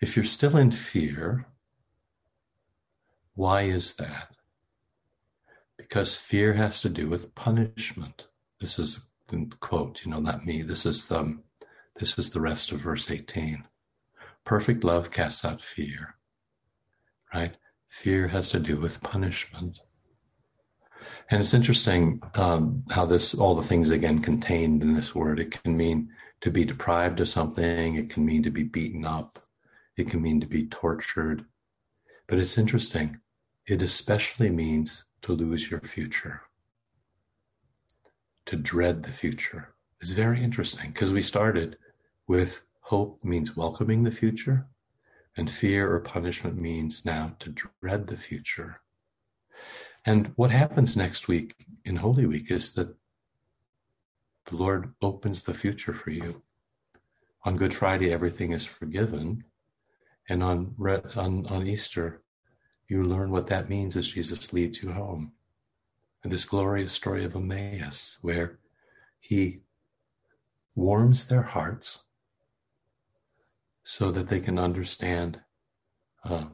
if 0.00 0.16
you're 0.16 0.24
still 0.24 0.56
in 0.56 0.70
fear, 0.70 1.46
why 3.34 3.62
is 3.62 3.94
that? 3.94 4.36
Because 5.76 6.14
fear 6.14 6.54
has 6.54 6.80
to 6.82 6.88
do 6.88 7.08
with 7.08 7.34
punishment. 7.34 8.28
This 8.60 8.78
is 8.78 9.06
the 9.28 9.50
quote, 9.60 10.04
you 10.04 10.10
know, 10.10 10.20
not 10.20 10.44
me. 10.44 10.62
This 10.62 10.86
is 10.86 11.08
the 11.08 11.38
this 11.98 12.18
is 12.18 12.30
the 12.30 12.40
rest 12.40 12.72
of 12.72 12.80
verse 12.80 13.10
18. 13.10 13.64
Perfect 14.44 14.84
love 14.84 15.10
casts 15.10 15.44
out 15.44 15.62
fear. 15.62 16.16
Right? 17.32 17.56
Fear 17.88 18.28
has 18.28 18.48
to 18.50 18.60
do 18.60 18.78
with 18.78 19.02
punishment. 19.02 19.80
And 21.30 21.40
it's 21.40 21.54
interesting 21.54 22.22
um, 22.34 22.84
how 22.90 23.04
this, 23.04 23.34
all 23.34 23.56
the 23.56 23.62
things 23.62 23.90
again 23.90 24.20
contained 24.20 24.82
in 24.82 24.94
this 24.94 25.14
word. 25.14 25.40
It 25.40 25.62
can 25.62 25.76
mean 25.76 26.10
to 26.40 26.50
be 26.50 26.64
deprived 26.64 27.20
of 27.20 27.28
something. 27.28 27.96
It 27.96 28.10
can 28.10 28.24
mean 28.24 28.42
to 28.44 28.50
be 28.50 28.62
beaten 28.62 29.04
up. 29.04 29.40
It 29.96 30.08
can 30.08 30.22
mean 30.22 30.40
to 30.40 30.46
be 30.46 30.66
tortured. 30.66 31.44
But 32.28 32.38
it's 32.38 32.58
interesting. 32.58 33.20
It 33.66 33.82
especially 33.82 34.50
means 34.50 35.04
to 35.22 35.32
lose 35.32 35.70
your 35.70 35.80
future. 35.80 36.42
To 38.46 38.56
dread 38.56 39.02
the 39.02 39.10
future 39.10 39.74
is 40.00 40.12
very 40.12 40.42
interesting 40.42 40.92
because 40.92 41.12
we 41.12 41.22
started 41.22 41.76
with 42.28 42.62
hope 42.80 43.24
means 43.24 43.56
welcoming 43.56 44.04
the 44.04 44.12
future, 44.12 44.64
and 45.36 45.50
fear 45.50 45.92
or 45.92 45.98
punishment 45.98 46.56
means 46.56 47.04
now 47.04 47.34
to 47.40 47.54
dread 47.82 48.06
the 48.06 48.16
future. 48.16 48.80
And 50.08 50.32
what 50.36 50.52
happens 50.52 50.96
next 50.96 51.26
week 51.26 51.66
in 51.84 51.96
Holy 51.96 52.26
Week 52.26 52.52
is 52.52 52.72
that 52.74 52.94
the 54.44 54.56
Lord 54.56 54.94
opens 55.02 55.42
the 55.42 55.52
future 55.52 55.92
for 55.92 56.10
you. 56.10 56.42
On 57.44 57.56
Good 57.56 57.74
Friday, 57.74 58.12
everything 58.12 58.52
is 58.52 58.64
forgiven. 58.64 59.42
And 60.28 60.44
on, 60.44 60.76
on, 61.16 61.46
on 61.46 61.66
Easter, 61.66 62.22
you 62.86 63.02
learn 63.02 63.32
what 63.32 63.48
that 63.48 63.68
means 63.68 63.96
as 63.96 64.12
Jesus 64.12 64.52
leads 64.52 64.80
you 64.80 64.92
home. 64.92 65.32
And 66.22 66.32
this 66.32 66.44
glorious 66.44 66.92
story 66.92 67.24
of 67.24 67.34
Emmaus, 67.34 68.18
where 68.22 68.60
he 69.18 69.62
warms 70.76 71.26
their 71.26 71.42
hearts 71.42 72.04
so 73.82 74.12
that 74.12 74.28
they 74.28 74.38
can 74.38 74.56
understand 74.56 75.40
uh, 76.24 76.44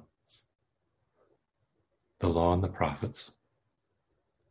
the 2.19 2.29
law 2.29 2.55
and 2.55 2.65
the 2.65 2.69
prophets 2.69 3.33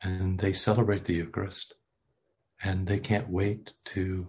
and 0.01 0.39
they 0.39 0.53
celebrate 0.53 1.05
the 1.05 1.13
Eucharist 1.13 1.73
and 2.63 2.87
they 2.87 2.99
can't 2.99 3.29
wait 3.29 3.73
to 3.85 4.27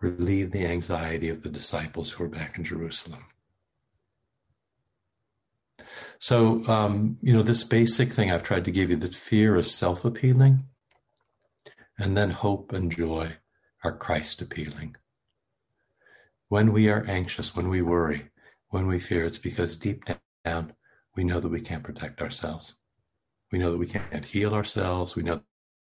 relieve 0.00 0.50
the 0.50 0.66
anxiety 0.66 1.28
of 1.28 1.42
the 1.42 1.48
disciples 1.48 2.10
who 2.10 2.24
are 2.24 2.28
back 2.28 2.58
in 2.58 2.64
Jerusalem. 2.64 3.24
So, 6.18 6.66
um, 6.66 7.18
you 7.22 7.32
know, 7.32 7.42
this 7.42 7.64
basic 7.64 8.12
thing 8.12 8.30
I've 8.30 8.42
tried 8.42 8.64
to 8.66 8.70
give 8.70 8.90
you 8.90 8.96
that 8.96 9.14
fear 9.14 9.56
is 9.56 9.74
self 9.74 10.04
appealing, 10.04 10.64
and 11.98 12.16
then 12.16 12.30
hope 12.30 12.72
and 12.72 12.94
joy 12.94 13.36
are 13.84 13.96
Christ 13.96 14.42
appealing. 14.42 14.96
When 16.48 16.72
we 16.72 16.88
are 16.88 17.04
anxious, 17.06 17.54
when 17.56 17.68
we 17.68 17.80
worry, 17.80 18.30
when 18.68 18.86
we 18.86 18.98
fear, 18.98 19.24
it's 19.24 19.38
because 19.38 19.76
deep 19.76 20.04
down 20.44 20.74
we 21.14 21.24
know 21.24 21.40
that 21.40 21.48
we 21.48 21.60
can't 21.60 21.84
protect 21.84 22.20
ourselves. 22.20 22.74
We 23.52 23.58
know 23.58 23.70
that 23.70 23.78
we 23.78 23.86
can't 23.86 24.24
heal 24.24 24.54
ourselves. 24.54 25.16
We 25.16 25.22
know 25.22 25.40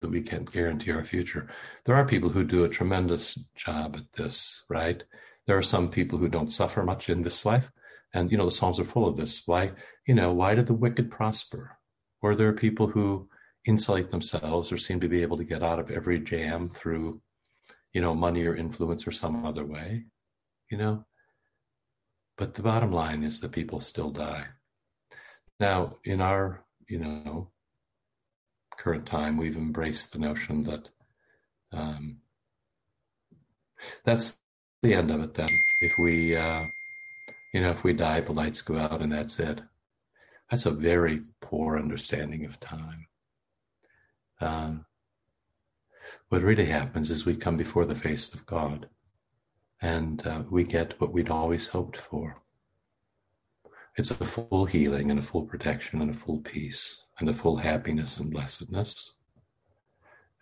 that 0.01 0.11
we 0.11 0.23
can't 0.23 0.51
guarantee 0.51 0.93
our 0.93 1.05
future. 1.05 1.49
There 1.85 1.95
are 1.95 2.07
people 2.07 2.31
who 2.31 2.45
do 2.45 2.65
a 2.65 2.69
tremendous 2.69 3.35
job 3.55 3.97
at 3.97 4.13
this, 4.13 4.65
right? 4.71 5.05
There 5.47 5.59
are 5.59 5.63
some 5.63 5.91
people 5.91 6.19
who 6.19 6.29
don't 6.29 6.53
suffer 6.53 6.83
much 6.83 7.11
in 7.11 7.23
this 7.23 7.45
life. 7.45 7.71
And, 8.15 8.31
you 8.31 8.39
know, 8.39 8.47
the 8.47 8.51
Psalms 8.51 8.81
are 8.81 8.85
full 8.85 9.07
of 9.07 9.17
this. 9.17 9.43
Why, 9.47 9.73
you 10.07 10.15
know, 10.15 10.33
why 10.33 10.55
did 10.55 10.67
the 10.67 10.75
wicked 10.75 11.11
prosper? 11.11 11.77
Or 12.23 12.35
there 12.35 12.49
are 12.49 12.55
people 12.55 12.87
who 12.87 13.29
insulate 13.67 14.11
themselves 14.11 14.73
or 14.73 14.79
seem 14.79 15.01
to 15.01 15.09
be 15.09 15.23
able 15.23 15.37
to 15.37 15.45
get 15.45 15.63
out 15.63 15.79
of 15.79 15.91
every 15.91 16.19
jam 16.19 16.69
through, 16.69 17.21
you 17.93 18.01
know, 18.01 18.15
money 18.15 18.47
or 18.47 18.57
influence 18.57 19.07
or 19.07 19.13
some 19.13 19.45
other 19.45 19.65
way, 19.65 20.05
you 20.71 20.79
know? 20.79 21.05
But 22.37 22.55
the 22.55 22.63
bottom 22.63 22.91
line 22.91 23.23
is 23.23 23.41
that 23.41 23.53
people 23.53 23.81
still 23.81 24.11
die. 24.11 24.47
Now, 25.61 25.99
in 26.05 26.21
our 26.21 26.65
you 26.91 26.99
know, 26.99 27.51
current 28.77 29.07
time, 29.07 29.37
we've 29.37 29.57
embraced 29.57 30.13
the 30.13 30.19
notion 30.19 30.65
that 30.65 30.91
um, 31.73 32.19
that's 34.05 34.39
the 34.83 34.95
end 34.95 35.11
of 35.11 35.21
it. 35.21 35.35
Then, 35.35 35.49
if 35.81 35.93
we, 35.99 36.35
uh, 36.37 36.65
you 37.55 37.61
know, 37.61 37.71
if 37.71 37.85
we 37.85 37.93
die, 37.93 38.21
the 38.21 38.33
lights 38.33 38.63
go 38.63 38.79
out, 38.79 39.03
and 39.03 39.13
that's 39.13 39.39
it. 39.39 39.63
That's 40.51 40.67
a 40.67 40.71
very 40.71 41.23
poor 41.41 41.79
understanding 41.79 42.45
of 42.45 42.59
time. 42.59 43.07
Um, 44.41 44.87
what 46.29 46.43
really 46.43 46.67
happens 46.67 47.11
is 47.11 47.25
we 47.25 47.37
come 47.37 47.57
before 47.57 47.85
the 47.85 47.95
face 47.95 48.35
of 48.35 48.47
God, 48.47 48.89
and 49.81 50.27
uh, 50.27 50.43
we 50.51 50.65
get 50.65 51.01
what 51.01 51.13
we'd 51.13 51.31
always 51.31 51.69
hoped 51.69 51.97
for. 51.97 52.43
It's 53.97 54.11
a 54.11 54.15
full 54.15 54.65
healing 54.65 55.11
and 55.11 55.19
a 55.19 55.23
full 55.23 55.43
protection 55.43 56.01
and 56.01 56.11
a 56.11 56.15
full 56.15 56.39
peace 56.39 57.07
and 57.19 57.29
a 57.29 57.35
full 57.35 57.57
happiness 57.57 58.19
and 58.19 58.31
blessedness. 58.31 59.15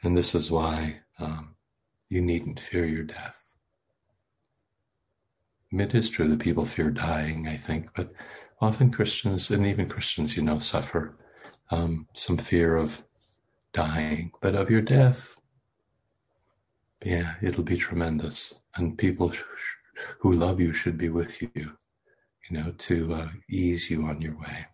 And 0.03 0.17
this 0.17 0.35
is 0.35 0.51
why 0.51 1.01
um, 1.19 1.57
you 2.09 2.21
needn't 2.21 2.61
fear 2.61 2.85
your 2.85 3.03
death. 3.03 3.55
It 5.73 5.95
is 5.95 6.09
true 6.09 6.29
that 6.29 6.41
people 6.41 6.65
fear 6.65 6.91
dying, 6.91 7.49
I 7.49 7.57
think, 7.57 7.91
but 7.95 8.13
often 8.61 8.91
Christians, 8.91 9.51
and 9.51 9.67
even 9.67 9.89
Christians, 9.89 10.37
you 10.37 10.43
know, 10.43 10.59
suffer 10.59 11.19
um, 11.71 12.07
some 12.15 12.39
fear 12.39 12.77
of 12.77 13.03
dying, 13.73 14.33
but 14.41 14.55
of 14.55 14.71
your 14.71 14.81
death, 14.81 15.37
yeah, 17.05 17.35
it'll 17.43 17.65
be 17.65 17.77
tremendous. 17.77 18.61
And 18.77 18.97
people 18.97 19.33
who 20.21 20.33
love 20.33 20.59
you 20.61 20.73
should 20.73 20.97
be 20.97 21.11
with 21.11 21.43
you, 21.43 21.77
you 22.49 22.59
know, 22.59 22.73
to 22.79 23.15
uh, 23.15 23.29
ease 23.49 23.91
you 23.91 24.07
on 24.07 24.21
your 24.21 24.37
way. 24.39 24.67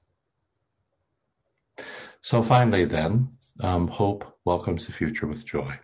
So 2.21 2.43
finally, 2.43 2.85
then, 2.85 3.37
um, 3.61 3.89
hope 3.89 4.39
welcomes 4.45 4.87
the 4.87 4.93
future 4.93 5.27
with 5.27 5.45
joy. 5.45 5.79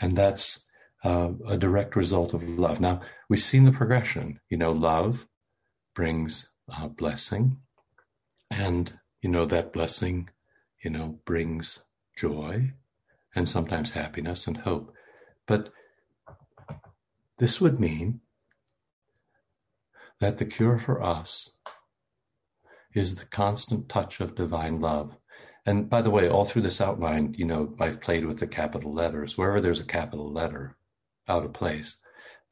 And 0.00 0.16
that's 0.16 0.64
uh, 1.04 1.30
a 1.46 1.56
direct 1.56 1.96
result 1.96 2.34
of 2.34 2.48
love. 2.48 2.80
Now, 2.80 3.02
we've 3.28 3.40
seen 3.40 3.64
the 3.64 3.72
progression. 3.72 4.40
You 4.48 4.56
know, 4.56 4.72
love 4.72 5.28
brings 5.94 6.50
uh, 6.72 6.88
blessing, 6.88 7.58
and, 8.50 8.92
you 9.20 9.30
know, 9.30 9.44
that 9.46 9.72
blessing, 9.72 10.30
you 10.82 10.90
know, 10.90 11.20
brings 11.24 11.84
joy 12.18 12.72
and 13.34 13.48
sometimes 13.48 13.90
happiness 13.90 14.46
and 14.46 14.56
hope. 14.56 14.92
But 15.46 15.70
this 17.38 17.60
would 17.60 17.78
mean 17.78 18.20
that 20.20 20.38
the 20.38 20.44
cure 20.44 20.78
for 20.78 21.02
us 21.02 21.50
is 22.94 23.14
the 23.14 23.26
constant 23.26 23.88
touch 23.88 24.20
of 24.20 24.34
divine 24.34 24.80
love. 24.80 25.16
And 25.66 25.88
by 25.88 26.02
the 26.02 26.10
way, 26.10 26.28
all 26.28 26.44
through 26.44 26.62
this 26.62 26.80
outline, 26.80 27.34
you 27.36 27.44
know, 27.44 27.74
I've 27.78 28.00
played 28.00 28.24
with 28.24 28.38
the 28.38 28.46
capital 28.46 28.92
letters. 28.92 29.36
Wherever 29.36 29.60
there's 29.60 29.80
a 29.80 29.84
capital 29.84 30.32
letter 30.32 30.76
out 31.28 31.44
of 31.44 31.52
place, 31.52 31.98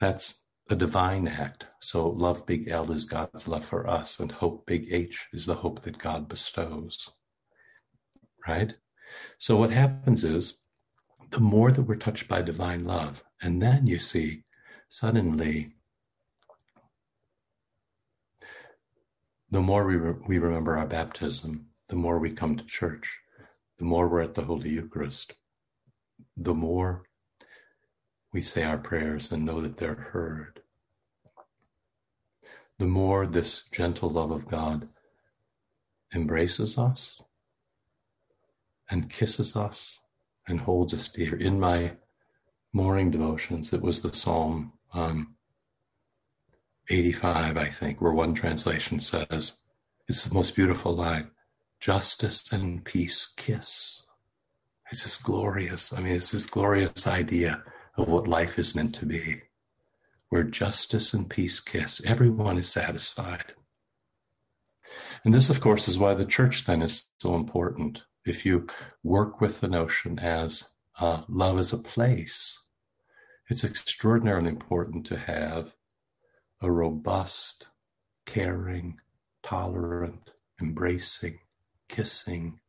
that's 0.00 0.42
a 0.70 0.76
divine 0.76 1.26
act. 1.26 1.68
So 1.81 2.09
love 2.09 2.46
big 2.46 2.68
L 2.68 2.92
is 2.92 3.04
God's 3.04 3.48
love 3.48 3.64
for 3.64 3.87
us, 3.87 4.20
and 4.20 4.31
hope 4.31 4.66
big 4.66 4.87
H 4.90 5.26
is 5.33 5.46
the 5.46 5.54
hope 5.54 5.83
that 5.83 5.98
God 5.98 6.28
bestows. 6.28 7.11
Right? 8.46 8.74
So 9.38 9.57
what 9.57 9.72
happens 9.72 10.24
is 10.24 10.59
the 11.31 11.40
more 11.40 11.72
that 11.72 11.83
we're 11.83 11.96
touched 11.96 12.28
by 12.28 12.42
divine 12.42 12.85
love, 12.85 13.24
and 13.42 13.61
then 13.61 13.87
you 13.87 13.98
see 13.98 14.44
suddenly 14.88 15.74
the 19.50 19.61
more 19.61 19.87
we, 19.87 19.96
re- 19.96 20.14
we 20.26 20.38
remember 20.38 20.76
our 20.76 20.87
baptism, 20.87 21.66
the 21.88 21.96
more 21.96 22.18
we 22.18 22.30
come 22.30 22.56
to 22.56 22.64
church, 22.64 23.18
the 23.78 23.84
more 23.84 24.08
we're 24.08 24.22
at 24.22 24.34
the 24.34 24.44
Holy 24.44 24.70
Eucharist, 24.70 25.34
the 26.37 26.54
more 26.54 27.04
we 28.32 28.42
say 28.42 28.62
our 28.62 28.78
prayers 28.78 29.32
and 29.32 29.44
know 29.44 29.61
that 29.61 29.76
they're 29.78 29.94
heard, 29.94 30.61
the 32.78 32.87
more 32.87 33.26
this 33.26 33.64
gentle 33.70 34.11
love 34.11 34.30
of 34.30 34.46
God 34.48 34.88
embraces 36.14 36.78
us 36.78 37.22
and 38.90 39.11
kisses 39.11 39.56
us 39.56 40.00
and 40.46 40.61
holds 40.61 40.94
us 40.94 41.08
dear. 41.08 41.34
In 41.37 41.58
my 41.58 41.96
morning 42.72 43.11
devotions, 43.11 43.72
it 43.72 43.82
was 43.82 44.02
the 44.02 44.12
Psalm 44.12 44.72
um, 44.92 45.34
85, 46.90 47.57
I 47.57 47.68
think, 47.68 48.01
where 48.01 48.12
one 48.12 48.35
translation 48.35 49.01
says, 49.01 49.59
it's 50.09 50.24
the 50.24 50.35
most 50.35 50.57
beautiful 50.57 50.92
line 50.94 51.31
justice 51.81 52.51
and 52.51 52.85
peace 52.85 53.33
kiss. 53.37 54.03
It's 54.90 55.05
this 55.05 55.16
glorious, 55.16 55.92
I 55.92 56.01
mean, 56.01 56.14
it's 56.14 56.33
this 56.33 56.46
glorious 56.46 57.07
idea 57.07 57.62
of 57.96 58.09
what 58.09 58.27
life 58.27 58.59
is 58.59 58.74
meant 58.74 58.94
to 58.96 59.07
be, 59.07 59.42
where 60.31 60.44
justice 60.44 61.14
and 61.14 61.29
peace 61.29 61.61
kiss. 61.61 62.01
Everyone 62.05 62.59
is 62.59 62.68
satisfied. 62.68 63.53
And 65.24 65.35
this, 65.35 65.51
of 65.51 65.61
course, 65.61 65.88
is 65.88 65.98
why 65.98 66.14
the 66.14 66.24
church 66.24 66.64
then 66.64 66.83
is 66.83 67.09
so 67.18 67.35
important. 67.35 68.03
If 68.24 68.46
you 68.46 68.66
work 69.03 69.40
with 69.40 69.61
the 69.61 69.68
notion 69.68 70.18
as 70.18 70.70
uh, 70.98 71.22
love 71.29 71.59
is 71.59 71.72
a 71.72 71.79
place, 71.79 72.59
it's 73.48 73.64
extraordinarily 73.64 74.48
important 74.48 75.07
to 75.07 75.18
have 75.18 75.74
a 76.61 76.71
robust, 76.71 77.68
caring, 78.27 79.01
tolerant, 79.42 80.31
embracing, 80.61 81.38
kissing, 81.88 82.61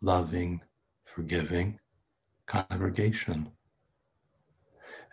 loving, 0.00 0.60
forgiving 1.04 1.78
congregation. 2.46 3.50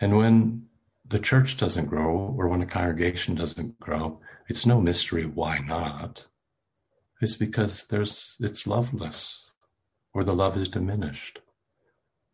And 0.02 0.18
when 0.18 0.68
the 1.08 1.20
church 1.20 1.58
doesn't 1.58 1.86
grow 1.86 2.36
or 2.38 2.48
when 2.48 2.62
a 2.62 2.66
congregation 2.66 3.36
doesn't 3.36 3.80
grow, 3.80 4.20
it's 4.48 4.66
no 4.66 4.82
mystery 4.82 5.26
why 5.26 5.60
not. 5.60 6.26
It's 7.22 7.36
because 7.36 7.86
there's 7.86 8.38
it's 8.40 8.68
loveless 8.68 9.52
or 10.14 10.24
the 10.24 10.34
love 10.34 10.58
is 10.58 10.70
diminished. 10.70 11.40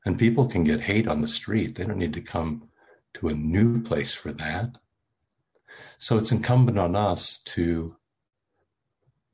And 0.05 0.17
people 0.17 0.47
can 0.47 0.63
get 0.63 0.81
hate 0.81 1.07
on 1.07 1.21
the 1.21 1.27
street. 1.27 1.75
They 1.75 1.85
don't 1.85 1.97
need 1.97 2.13
to 2.13 2.21
come 2.21 2.69
to 3.15 3.27
a 3.27 3.33
new 3.33 3.81
place 3.81 4.13
for 4.15 4.31
that. 4.33 4.77
So 5.97 6.17
it's 6.17 6.31
incumbent 6.31 6.77
on 6.77 6.95
us 6.95 7.39
to 7.45 7.95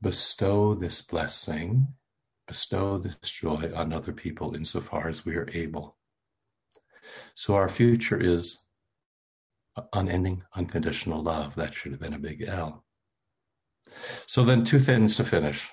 bestow 0.00 0.74
this 0.74 1.02
blessing, 1.02 1.88
bestow 2.46 2.98
this 2.98 3.16
joy 3.22 3.72
on 3.74 3.92
other 3.92 4.12
people 4.12 4.54
insofar 4.54 5.08
as 5.08 5.24
we 5.24 5.34
are 5.36 5.48
able. 5.52 5.96
So 7.34 7.54
our 7.54 7.68
future 7.68 8.20
is 8.20 8.68
unending, 9.92 10.42
unconditional 10.54 11.22
love. 11.22 11.54
That 11.54 11.74
should 11.74 11.92
have 11.92 12.00
been 12.00 12.14
a 12.14 12.18
big 12.18 12.42
L. 12.42 12.84
So 14.26 14.44
then, 14.44 14.64
two 14.64 14.78
things 14.78 15.16
to 15.16 15.24
finish. 15.24 15.70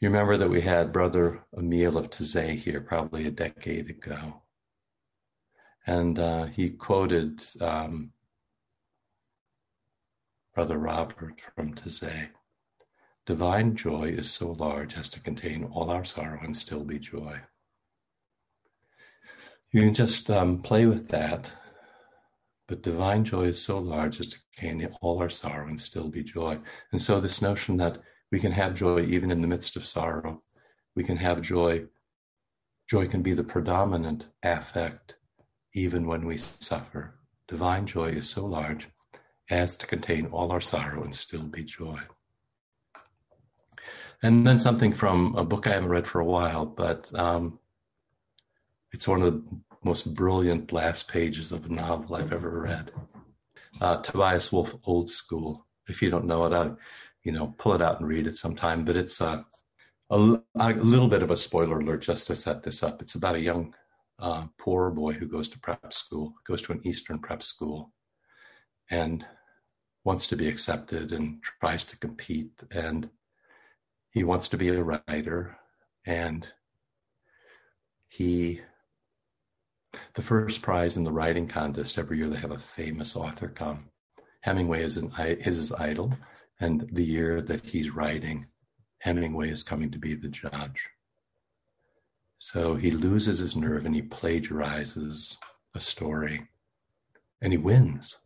You 0.00 0.08
remember 0.08 0.36
that 0.38 0.48
we 0.48 0.62
had 0.62 0.92
Brother 0.92 1.44
Emil 1.56 1.98
of 1.98 2.10
Taizé 2.10 2.56
here 2.56 2.80
probably 2.80 3.26
a 3.26 3.30
decade 3.30 3.90
ago. 3.90 4.42
And 5.86 6.18
uh, 6.18 6.46
he 6.46 6.70
quoted 6.70 7.42
um, 7.60 8.12
Brother 10.52 10.78
Robert 10.78 11.40
from 11.54 11.74
Taizé. 11.74 12.30
Divine 13.24 13.76
joy 13.76 14.08
is 14.08 14.28
so 14.32 14.50
large 14.50 14.96
as 14.96 15.08
to 15.10 15.20
contain 15.20 15.62
all 15.64 15.90
our 15.90 16.04
sorrow 16.04 16.40
and 16.42 16.56
still 16.56 16.82
be 16.82 16.98
joy. 16.98 17.40
You 19.70 19.82
can 19.82 19.94
just 19.94 20.28
um, 20.28 20.60
play 20.60 20.86
with 20.86 21.08
that, 21.10 21.54
but 22.66 22.82
divine 22.82 23.24
joy 23.24 23.44
is 23.44 23.62
so 23.62 23.78
large 23.78 24.18
as 24.18 24.26
to 24.26 24.38
contain 24.56 24.92
all 25.00 25.20
our 25.20 25.30
sorrow 25.30 25.68
and 25.68 25.80
still 25.80 26.08
be 26.08 26.24
joy. 26.24 26.58
And 26.90 27.00
so, 27.00 27.20
this 27.20 27.40
notion 27.40 27.76
that 27.76 27.98
we 28.32 28.40
can 28.40 28.50
have 28.50 28.74
joy 28.74 29.02
even 29.02 29.30
in 29.30 29.42
the 29.42 29.48
midst 29.48 29.76
of 29.76 29.86
sorrow, 29.86 30.42
we 30.96 31.04
can 31.04 31.16
have 31.18 31.42
joy. 31.42 31.86
Joy 32.88 33.06
can 33.06 33.22
be 33.22 33.34
the 33.34 33.44
predominant 33.44 34.26
affect 34.42 35.16
even 35.74 36.08
when 36.08 36.26
we 36.26 36.36
suffer. 36.36 37.14
Divine 37.46 37.86
joy 37.86 38.06
is 38.06 38.28
so 38.28 38.44
large 38.44 38.88
as 39.50 39.76
to 39.76 39.86
contain 39.86 40.26
all 40.26 40.52
our 40.52 40.60
sorrow 40.60 41.02
and 41.02 41.14
still 41.14 41.42
be 41.42 41.64
joy. 41.64 41.98
And 44.22 44.46
then 44.46 44.58
something 44.58 44.92
from 44.92 45.34
a 45.36 45.44
book 45.44 45.66
I 45.66 45.72
haven't 45.72 45.88
read 45.88 46.06
for 46.06 46.20
a 46.20 46.24
while, 46.24 46.66
but 46.66 47.10
um, 47.18 47.58
it's 48.92 49.08
one 49.08 49.22
of 49.22 49.32
the 49.32 49.42
most 49.82 50.12
brilliant 50.14 50.72
last 50.72 51.08
pages 51.08 51.52
of 51.52 51.66
a 51.66 51.72
novel 51.72 52.16
I've 52.16 52.32
ever 52.32 52.60
read. 52.60 52.92
Uh, 53.80 53.96
Tobias 54.02 54.52
Wolff, 54.52 54.74
Old 54.84 55.08
School. 55.08 55.66
If 55.88 56.02
you 56.02 56.10
don't 56.10 56.26
know 56.26 56.44
it, 56.44 56.52
I, 56.52 56.72
you 57.22 57.32
know, 57.32 57.54
pull 57.58 57.74
it 57.74 57.82
out 57.82 57.98
and 58.00 58.08
read 58.08 58.26
it 58.26 58.36
sometime. 58.36 58.84
But 58.84 58.96
it's 58.96 59.20
uh, 59.22 59.42
a, 60.10 60.40
a 60.56 60.72
little 60.74 61.08
bit 61.08 61.22
of 61.22 61.30
a 61.30 61.36
spoiler 61.36 61.78
alert 61.78 62.02
just 62.02 62.26
to 62.26 62.36
set 62.36 62.62
this 62.62 62.82
up. 62.82 63.00
It's 63.00 63.14
about 63.14 63.36
a 63.36 63.40
young, 63.40 63.74
uh, 64.18 64.46
poor 64.58 64.90
boy 64.90 65.14
who 65.14 65.26
goes 65.26 65.48
to 65.50 65.60
prep 65.60 65.92
school, 65.94 66.34
goes 66.46 66.60
to 66.62 66.72
an 66.72 66.80
Eastern 66.84 67.18
prep 67.18 67.42
school, 67.42 67.90
and 68.90 69.24
wants 70.10 70.26
to 70.26 70.34
be 70.34 70.48
accepted 70.48 71.12
and 71.12 71.40
tries 71.60 71.84
to 71.84 71.96
compete 71.96 72.64
and 72.72 73.08
he 74.10 74.24
wants 74.24 74.48
to 74.48 74.56
be 74.56 74.68
a 74.68 74.82
writer 74.82 75.56
and 76.04 76.48
he 78.08 78.60
the 80.14 80.22
first 80.22 80.62
prize 80.62 80.96
in 80.96 81.04
the 81.04 81.12
writing 81.12 81.46
contest 81.46 81.96
every 81.96 82.18
year 82.18 82.28
they 82.28 82.36
have 82.36 82.50
a 82.50 82.58
famous 82.58 83.14
author 83.14 83.46
come 83.46 83.84
hemingway 84.40 84.82
is 84.82 84.96
an 84.96 85.12
his 85.12 85.72
idol 85.74 86.12
and 86.58 86.88
the 86.90 87.04
year 87.04 87.40
that 87.40 87.64
he's 87.64 87.94
writing 87.94 88.44
hemingway 88.98 89.48
is 89.48 89.62
coming 89.62 89.92
to 89.92 89.98
be 90.00 90.14
the 90.14 90.28
judge 90.28 90.90
so 92.40 92.74
he 92.74 92.90
loses 92.90 93.38
his 93.38 93.54
nerve 93.54 93.86
and 93.86 93.94
he 93.94 94.02
plagiarizes 94.02 95.36
a 95.76 95.78
story 95.78 96.48
and 97.40 97.52
he 97.52 97.58
wins. 97.58 98.16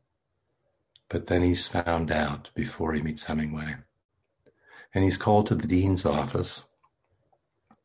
But 1.08 1.26
then 1.26 1.42
he's 1.42 1.66
found 1.66 2.10
out 2.10 2.50
before 2.54 2.92
he 2.92 3.02
meets 3.02 3.24
Hemingway. 3.24 3.76
And 4.94 5.04
he's 5.04 5.16
called 5.16 5.46
to 5.48 5.54
the 5.54 5.66
dean's 5.66 6.06
office, 6.06 6.68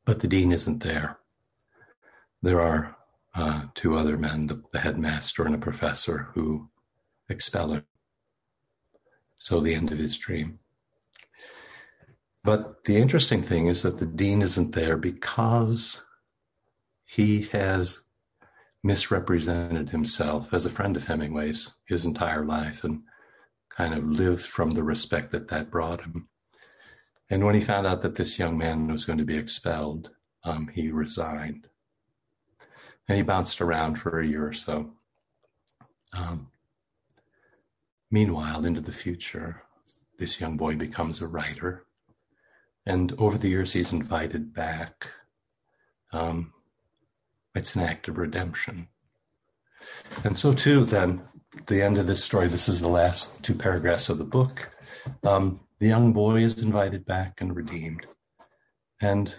but 0.05 0.19
the 0.19 0.27
dean 0.27 0.51
isn't 0.51 0.83
there. 0.83 1.19
There 2.41 2.61
are 2.61 2.95
uh, 3.35 3.63
two 3.73 3.95
other 3.95 4.17
men, 4.17 4.47
the, 4.47 4.63
the 4.71 4.79
headmaster 4.79 5.45
and 5.45 5.55
a 5.55 5.59
professor, 5.59 6.29
who 6.33 6.69
expel 7.29 7.73
him. 7.73 7.85
So 9.37 9.59
the 9.59 9.73
end 9.73 9.91
of 9.91 9.97
his 9.97 10.17
dream. 10.17 10.59
But 12.43 12.83
the 12.85 12.97
interesting 12.97 13.43
thing 13.43 13.67
is 13.67 13.83
that 13.83 13.99
the 13.99 14.05
dean 14.05 14.41
isn't 14.41 14.73
there 14.73 14.97
because 14.97 16.05
he 17.05 17.43
has 17.51 18.01
misrepresented 18.83 19.89
himself 19.89 20.53
as 20.53 20.65
a 20.65 20.69
friend 20.69 20.95
of 20.95 21.05
Hemingway's 21.05 21.73
his 21.85 22.05
entire 22.05 22.45
life 22.45 22.83
and 22.83 23.03
kind 23.79 23.93
of 23.93 24.03
lived 24.03 24.45
from 24.45 24.71
the 24.71 24.83
respect 24.83 25.31
that 25.31 25.47
that 25.47 25.71
brought 25.71 26.01
him. 26.01 26.27
And 27.29 27.45
when 27.45 27.55
he 27.55 27.61
found 27.61 27.87
out 27.87 28.01
that 28.01 28.15
this 28.15 28.37
young 28.37 28.57
man 28.57 28.91
was 28.91 29.05
going 29.05 29.19
to 29.19 29.25
be 29.25 29.37
expelled, 29.37 30.11
um, 30.43 30.67
he 30.67 30.91
resigned. 30.91 31.69
And 33.07 33.15
he 33.15 33.23
bounced 33.23 33.61
around 33.61 33.95
for 33.95 34.19
a 34.19 34.27
year 34.27 34.45
or 34.45 34.51
so. 34.51 34.91
Um, 36.11 36.51
meanwhile, 38.11 38.65
into 38.65 38.81
the 38.81 38.91
future, 38.91 39.61
this 40.17 40.41
young 40.41 40.57
boy 40.57 40.75
becomes 40.75 41.21
a 41.21 41.27
writer. 41.27 41.85
And 42.85 43.13
over 43.17 43.37
the 43.37 43.47
years, 43.47 43.71
he's 43.71 43.93
invited 43.93 44.53
back. 44.53 45.09
Um, 46.11 46.51
it's 47.55 47.75
an 47.75 47.83
act 47.83 48.09
of 48.09 48.17
redemption. 48.17 48.89
And 50.25 50.37
so, 50.37 50.51
too, 50.51 50.83
then, 50.83 51.21
the 51.67 51.81
end 51.81 51.97
of 51.97 52.07
this 52.07 52.23
story, 52.23 52.47
this 52.47 52.69
is 52.69 52.79
the 52.79 52.87
last 52.87 53.41
two 53.43 53.55
paragraphs 53.55 54.09
of 54.09 54.17
the 54.17 54.25
book. 54.25 54.69
Um, 55.23 55.59
the 55.79 55.87
young 55.87 56.13
boy 56.13 56.43
is 56.43 56.61
invited 56.61 57.05
back 57.05 57.41
and 57.41 57.55
redeemed. 57.55 58.05
And 59.01 59.33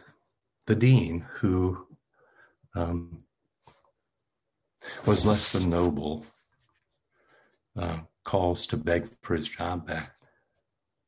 the 0.66 0.74
dean, 0.74 1.26
who 1.34 1.86
um, 2.74 3.24
was 5.06 5.26
less 5.26 5.52
than 5.52 5.70
noble, 5.70 6.24
uh, 7.76 7.98
calls 8.24 8.66
to 8.68 8.76
beg 8.76 9.08
for 9.22 9.36
his 9.36 9.48
job 9.48 9.86
back. 9.86 10.12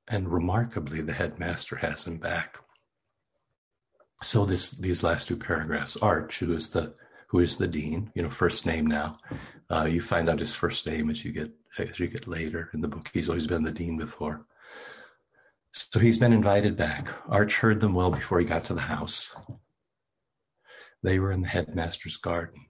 And 0.09 0.29
remarkably, 0.29 1.01
the 1.01 1.13
headmaster 1.13 1.77
has 1.77 2.07
him 2.07 2.19
back. 2.19 2.59
So 4.23 4.45
this 4.45 4.71
these 4.71 5.03
last 5.03 5.29
two 5.29 5.37
paragraphs, 5.37 5.97
Arch, 5.97 6.39
who 6.39 6.53
is 6.53 6.71
the 6.71 6.95
who 7.33 7.39
is 7.39 7.57
the 7.57 7.67
dean, 7.67 8.13
you 8.15 8.23
know, 8.23 8.29
first 8.29 8.67
name 8.67 8.87
now. 8.87 9.15
Uh, 9.71 9.89
you 9.91 10.03
find 10.03 10.29
out 10.29 10.39
his 10.39 10.55
first 10.55 10.87
name 10.87 11.09
as 11.09 11.25
you 11.25 11.33
get 11.33 11.51
as 11.79 11.99
you 11.99 12.07
get 12.07 12.29
later 12.29 12.69
in 12.75 12.83
the 12.83 12.89
book. 12.89 13.11
He's 13.15 13.31
always 13.31 13.47
been 13.47 13.65
the 13.65 13.73
dean 13.73 13.97
before. 13.97 14.45
So 15.73 15.99
he's 15.99 16.19
been 16.19 16.35
invited 16.35 16.77
back. 16.77 17.09
Arch 17.31 17.57
heard 17.57 17.81
them 17.81 17.95
well 17.95 18.11
before 18.11 18.39
he 18.39 18.45
got 18.45 18.65
to 18.67 18.75
the 18.75 18.83
house. 18.83 19.35
They 21.03 21.19
were 21.19 21.33
in 21.33 21.41
the 21.41 21.49
headmaster's 21.49 22.19
garden, 22.19 22.67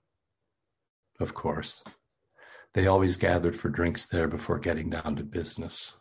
of 1.18 1.34
course. 1.34 1.82
They 2.72 2.86
always 2.86 3.16
gathered 3.16 3.56
for 3.56 3.68
drinks 3.68 4.06
there 4.06 4.28
before 4.28 4.60
getting 4.60 4.90
down 4.90 5.16
to 5.16 5.24
business. 5.24 5.98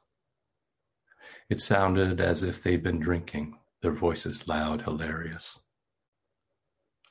It 1.49 1.59
sounded 1.59 2.21
as 2.21 2.43
if 2.43 2.61
they'd 2.61 2.83
been 2.83 2.99
drinking, 2.99 3.57
their 3.81 3.91
voices 3.91 4.47
loud, 4.47 4.83
hilarious. 4.83 5.59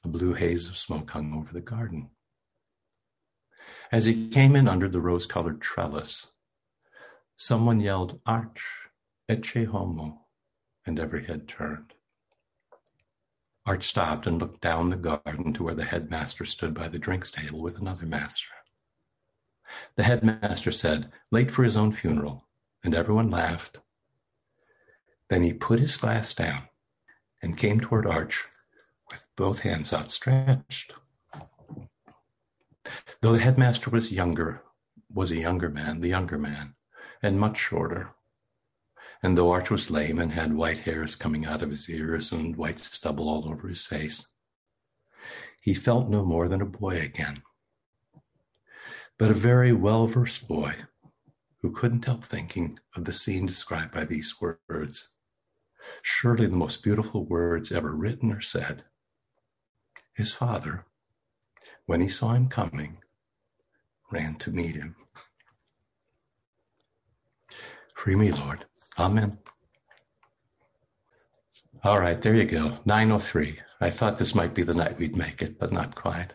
A 0.03 0.09
blue 0.09 0.33
haze 0.33 0.67
of 0.67 0.79
smoke 0.79 1.11
hung 1.11 1.35
over 1.35 1.53
the 1.53 1.61
garden. 1.61 2.11
As 3.93 4.07
he 4.07 4.31
came 4.31 4.57
in 4.57 4.67
under 4.67 4.89
the 4.89 5.01
rose 5.01 5.27
colored 5.27 5.61
trellis, 5.61 6.31
someone 7.37 7.81
yelled, 7.81 8.21
Arch, 8.25 8.89
ecce 9.29 9.67
homo, 9.67 10.27
and 10.87 10.99
every 10.99 11.27
head 11.27 11.47
turned. 11.47 11.93
Arch 13.67 13.87
stopped 13.87 14.27
and 14.27 14.39
looked 14.39 14.63
down 14.63 14.89
the 14.89 14.97
garden 14.97 15.53
to 15.53 15.63
where 15.63 15.75
the 15.75 15.85
headmaster 15.85 16.47
stood 16.47 16.73
by 16.73 16.89
the 16.89 16.99
drinks 16.99 17.31
table 17.31 17.61
with 17.61 17.77
another 17.77 18.07
master. 18.07 18.49
The 19.97 20.05
headmaster 20.05 20.73
said, 20.73 21.13
late 21.31 21.51
for 21.51 21.63
his 21.63 21.77
own 21.77 21.93
funeral, 21.93 22.49
and 22.83 22.95
everyone 22.95 23.31
laughed. 23.31 23.81
Then 25.29 25.43
he 25.43 25.53
put 25.53 25.79
his 25.79 25.97
glass 25.99 26.33
down 26.33 26.69
and 27.43 27.57
came 27.57 27.81
toward 27.81 28.07
Arch 28.07 28.47
both 29.41 29.61
hands 29.61 29.91
outstretched. 29.95 30.93
Though 33.23 33.33
the 33.33 33.39
headmaster 33.39 33.89
was 33.89 34.13
younger, 34.13 34.63
was 35.11 35.31
a 35.31 35.39
younger 35.39 35.71
man, 35.71 36.01
the 36.01 36.09
younger 36.09 36.37
man, 36.37 36.75
and 37.23 37.41
much 37.41 37.57
shorter. 37.57 38.11
And 39.23 39.39
though 39.39 39.51
Arch 39.51 39.71
was 39.71 39.91
lame 39.91 40.19
and 40.19 40.31
had 40.31 40.53
white 40.53 40.81
hairs 40.81 41.17
coming 41.17 41.47
out 41.47 41.63
of 41.63 41.71
his 41.71 41.89
ears 41.89 42.33
and 42.33 42.55
white 42.55 42.79
stubble 42.79 43.31
all 43.31 43.49
over 43.49 43.67
his 43.67 43.87
face, 43.87 44.29
he 45.63 45.73
felt 45.73 46.11
no 46.11 46.23
more 46.23 46.47
than 46.47 46.61
a 46.61 46.67
boy 46.67 47.01
again. 47.01 47.43
But 49.19 49.31
a 49.31 49.45
very 49.49 49.73
well 49.73 50.07
versed 50.07 50.49
boy 50.49 50.77
who 51.63 51.73
couldn't 51.73 52.05
help 52.05 52.25
thinking 52.25 52.79
of 52.95 53.07
the 53.07 53.13
scene 53.15 53.47
described 53.47 53.95
by 53.95 54.05
these 54.05 54.35
words. 54.39 55.09
Surely 56.03 56.45
the 56.47 56.57
most 56.57 56.83
beautiful 56.83 57.25
words 57.25 57.73
ever 57.73 57.97
written 57.97 58.31
or 58.33 58.43
said. 58.43 58.85
His 60.15 60.33
father, 60.33 60.85
when 61.87 62.01
he 62.01 62.09
saw 62.09 62.33
him 62.33 62.49
coming, 62.49 62.99
ran 64.11 64.35
to 64.37 64.51
meet 64.51 64.75
him. 64.75 64.97
Free 67.95 68.17
me, 68.17 68.33
Lord. 68.33 68.65
Amen. 68.99 69.39
All 71.85 72.01
right, 72.01 72.21
there 72.21 72.35
you 72.35 72.45
go. 72.45 72.79
903. 72.85 73.59
I 73.81 73.91
thought 73.91 74.19
this 74.19 74.35
might 74.35 74.55
be 74.55 74.63
the 74.63 74.75
night 74.75 74.99
we'd 74.99 75.17
make 75.17 75.41
it, 75.41 75.59
but 75.59 75.73
not 75.73 75.95
quite. 75.95 76.35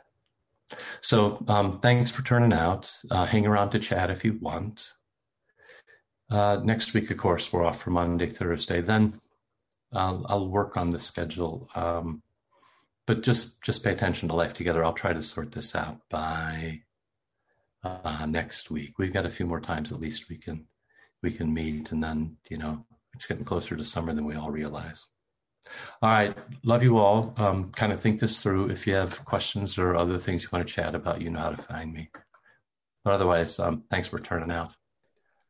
So 1.02 1.44
um, 1.48 1.80
thanks 1.80 2.10
for 2.10 2.24
turning 2.24 2.54
out. 2.54 2.92
Uh, 3.12 3.26
hang 3.26 3.46
around 3.46 3.70
to 3.72 3.80
chat 3.80 4.10
if 4.10 4.26
you 4.26 4.40
want. 4.42 4.94
Uh, 6.32 6.60
next 6.64 6.94
week, 6.94 7.12
of 7.12 7.18
course, 7.18 7.54
we're 7.54 7.64
off 7.64 7.82
for 7.82 7.92
Monday, 7.92 8.26
Thursday. 8.26 8.82
Then 8.82 9.14
I'll, 9.94 10.26
I'll 10.28 10.50
work 10.50 10.78
on 10.78 10.90
the 10.90 11.00
schedule. 11.00 11.70
Um, 11.76 12.24
but 13.08 13.24
just 13.24 13.62
just 13.62 13.84
pay 13.84 13.92
attention 13.92 14.30
to 14.30 14.36
life 14.36 14.54
together. 14.54 14.84
I'll 14.84 14.94
try 14.94 15.14
to 15.14 15.24
sort 15.24 15.52
this 15.52 15.76
out 15.76 16.00
by 16.10 16.82
uh, 17.84 18.26
next 18.28 18.72
week. 18.72 18.98
We've 18.98 19.14
got 19.14 19.26
a 19.26 19.32
few 19.32 19.46
more 19.46 19.62
times 19.62 19.92
at 19.92 20.00
least 20.00 20.30
we 20.30 20.38
can 20.38 20.68
we 21.22 21.32
can 21.32 21.54
meet, 21.54 21.92
and 21.92 22.04
then 22.04 22.38
you 22.50 22.58
know 22.58 22.86
it's 23.14 23.26
getting 23.26 23.46
closer 23.46 23.76
to 23.76 23.84
summer 23.84 24.14
than 24.14 24.26
we 24.26 24.36
all 24.36 24.52
realize. 24.52 25.06
All 26.02 26.12
right, 26.12 26.38
love 26.64 26.84
you 26.84 26.98
all. 26.98 27.34
Um, 27.38 27.72
kind 27.72 27.92
of 27.92 28.00
think 28.00 28.20
this 28.20 28.42
through. 28.42 28.70
If 28.70 28.86
you 28.86 28.94
have 28.94 29.26
questions 29.26 29.78
or 29.78 29.96
other 29.96 30.18
things 30.18 30.44
you 30.44 30.50
want 30.52 30.68
to 30.68 30.74
chat 30.74 30.94
about, 30.94 31.22
you 31.22 31.30
know 31.30 31.40
how 31.40 31.52
to 31.52 31.62
find 31.62 31.92
me. 31.92 32.10
But 33.04 33.16
otherwise, 33.16 33.60
um, 33.60 33.84
thanks 33.90 34.08
for 34.08 34.20
turning 34.20 34.52
out. 34.52 34.76